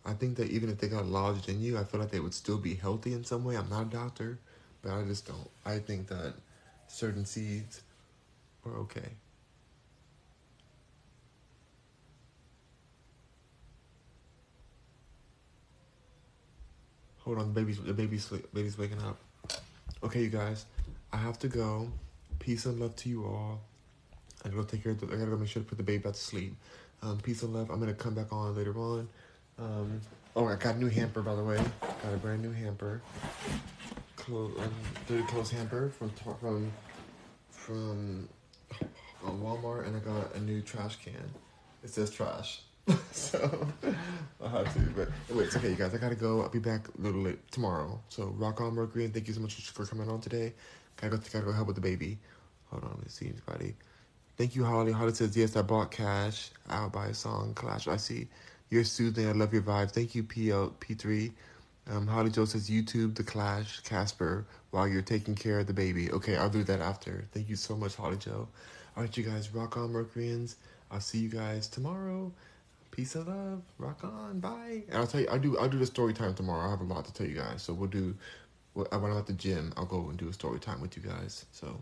I 0.06 0.14
think 0.14 0.38
that 0.38 0.50
even 0.50 0.70
if 0.70 0.78
they 0.78 0.88
got 0.88 1.06
lodged 1.06 1.50
in 1.50 1.62
you, 1.62 1.78
I 1.78 1.84
feel 1.84 2.00
like 2.00 2.12
they 2.12 2.20
would 2.20 2.34
still 2.34 2.58
be 2.58 2.76
healthy 2.76 3.14
in 3.14 3.24
some 3.24 3.44
way. 3.44 3.58
I'm 3.58 3.70
not 3.70 3.82
a 3.84 3.90
doctor, 3.90 4.40
but 4.82 4.92
I 4.92 5.04
just 5.04 5.28
don't. 5.28 5.50
I 5.66 5.80
think 5.80 6.08
that 6.08 6.34
certain 6.88 7.26
seeds 7.26 7.82
are 8.66 8.76
okay. 8.78 9.10
Hold 17.28 17.40
on, 17.40 17.54
the 17.54 17.60
baby's 17.60 17.82
the 17.82 17.94
baby's 17.94 18.26
baby's 18.54 18.78
waking 18.78 19.02
up. 19.02 19.18
Okay, 20.02 20.22
you 20.22 20.30
guys, 20.30 20.66
I 21.12 21.18
have 21.18 21.38
to 21.40 21.50
go. 21.50 21.92
Peace 22.40 22.66
and 22.66 22.80
love 22.80 22.96
to 22.98 23.10
you 23.10 23.26
all. 23.26 23.60
I 24.46 24.48
gotta 24.48 24.62
go 24.62 24.64
take 24.64 24.84
care 24.84 24.94
of 24.94 25.02
the, 25.02 25.08
I 25.08 25.18
gotta 25.18 25.32
go 25.32 25.38
make 25.38 25.50
sure 25.50 25.62
to 25.62 25.68
put 25.68 25.78
the 25.78 25.84
baby 25.84 26.04
back 26.04 26.14
to 26.14 26.20
sleep. 26.20 26.56
Um, 27.02 27.18
peace 27.18 27.44
and 27.44 27.54
love. 27.54 27.70
I'm 27.70 27.82
gonna 27.82 27.94
come 27.94 28.14
back 28.14 28.32
on 28.32 28.56
later 28.56 28.78
on. 28.78 29.10
Um, 29.60 30.02
oh, 30.36 30.48
I 30.48 30.56
got 30.56 30.76
a 30.76 30.78
new 30.78 30.90
hamper, 30.90 31.22
by 31.22 31.36
the 31.36 31.44
way. 31.44 31.58
Got 31.82 32.14
a 32.14 32.18
brand 32.18 32.42
new 32.42 32.52
hamper. 32.52 33.02
Close, 34.16 34.52
um, 34.60 34.74
dirty 35.08 35.24
clothes 35.24 35.52
hamper 35.52 35.90
from 35.90 36.12
from 36.12 36.72
from 37.50 38.30
uh, 39.26 39.32
Walmart, 39.32 39.88
and 39.88 39.96
I 39.96 40.00
got 40.00 40.36
a 40.36 40.40
new 40.40 40.62
trash 40.62 40.98
can. 40.98 41.14
It 41.84 41.90
says 41.90 42.12
trash, 42.12 42.62
so 43.12 43.68
I'll 44.42 44.50
have 44.50 44.74
to. 44.74 44.80
But 44.96 45.10
wait, 45.36 45.48
it's 45.48 45.56
okay, 45.56 45.70
you 45.70 45.76
guys. 45.76 45.94
I 45.94 45.98
gotta 45.98 46.16
go. 46.16 46.42
I'll 46.42 46.50
be 46.50 46.60
back 46.60 46.88
a 46.88 47.02
little 47.02 47.22
late 47.22 47.40
tomorrow. 47.52 48.00
So 48.10 48.26
rock 48.38 48.62
on, 48.62 48.76
Mercury, 48.76 49.06
and 49.06 49.14
thank 49.14 49.28
you 49.28 49.34
so 49.34 49.42
much 49.42 49.56
for 49.72 49.86
coming 49.86 50.10
on 50.10 50.22
today. 50.22 50.54
Gotta 50.98 51.18
go. 51.18 51.24
Gotta 51.32 51.46
go 51.46 51.52
help 51.52 51.68
with 51.68 51.76
the 51.76 51.82
baby. 51.82 52.20
Hold 52.70 52.84
on, 52.84 52.98
let's 53.02 53.16
see 53.16 53.28
anybody. 53.28 53.76
Thank 54.38 54.56
you, 54.56 54.64
Holly. 54.64 54.92
Holly 54.92 55.14
says 55.14 55.36
yes. 55.36 55.56
I 55.56 55.64
bought 55.64 55.90
cash. 55.90 56.52
I'll 56.70 56.90
buy 56.90 57.08
a 57.08 57.14
song. 57.14 57.54
Clash. 57.56 57.88
I 57.88 57.98
see. 57.98 58.28
You're 58.70 58.84
soothing. 58.84 59.28
I 59.28 59.32
love 59.32 59.54
your 59.54 59.62
vibe. 59.62 59.92
Thank 59.92 60.16
you, 60.16 60.24
PL, 60.24 60.76
P3. 60.80 61.32
Um, 61.90 62.06
Holly 62.06 62.30
Joe 62.30 62.46
says 62.46 62.70
YouTube, 62.70 63.16
The 63.16 63.24
Clash, 63.24 63.80
Casper, 63.82 64.46
while 64.72 64.88
you're 64.88 65.02
taking 65.02 65.36
care 65.36 65.60
of 65.60 65.68
the 65.68 65.74
baby. 65.74 66.12
Okay, 66.12 66.36
I'll 66.36 66.50
do 66.50 66.64
that 66.66 66.82
after. 66.82 67.26
Thank 67.32 67.48
you 67.50 67.56
so 67.56 67.78
much, 67.78 67.96
Holly 67.96 68.18
Joe. 68.18 68.48
All 68.96 69.04
right, 69.04 69.18
you 69.18 69.24
guys, 69.24 69.54
rock 69.54 69.78
on, 69.78 69.92
Mercuryans. 69.92 70.58
I'll 70.92 71.00
see 71.00 71.20
you 71.20 71.30
guys 71.30 71.68
tomorrow. 71.68 72.32
Peace 72.92 73.16
and 73.16 73.28
love. 73.28 73.62
Rock 73.78 74.04
on. 74.04 74.40
Bye. 74.40 74.84
And 74.90 74.98
I'll 74.98 75.08
tell 75.08 75.22
you, 75.22 75.28
I'll 75.30 75.40
do, 75.40 75.58
I'll 75.58 75.70
do 75.70 75.78
the 75.78 75.86
story 75.86 76.14
time 76.14 76.34
tomorrow. 76.34 76.68
I 76.68 76.72
have 76.72 76.82
a 76.82 76.84
lot 76.84 77.06
to 77.06 77.14
tell 77.14 77.28
you 77.28 77.36
guys. 77.36 77.62
So 77.62 77.74
we'll 77.74 77.90
do, 77.90 78.16
when 78.74 78.88
I'm 78.92 79.18
at 79.18 79.28
the 79.28 79.34
gym, 79.34 79.72
I'll 79.78 79.86
go 79.86 80.10
and 80.10 80.18
do 80.18 80.28
a 80.28 80.34
story 80.34 80.60
time 80.60 80.82
with 80.82 80.98
you 80.98 81.04
guys. 81.04 81.46
So 81.52 81.80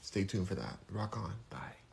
stay 0.00 0.24
tuned 0.24 0.48
for 0.48 0.54
that. 0.56 0.78
Rock 0.90 1.16
on. 1.16 1.34
Bye. 1.50 1.87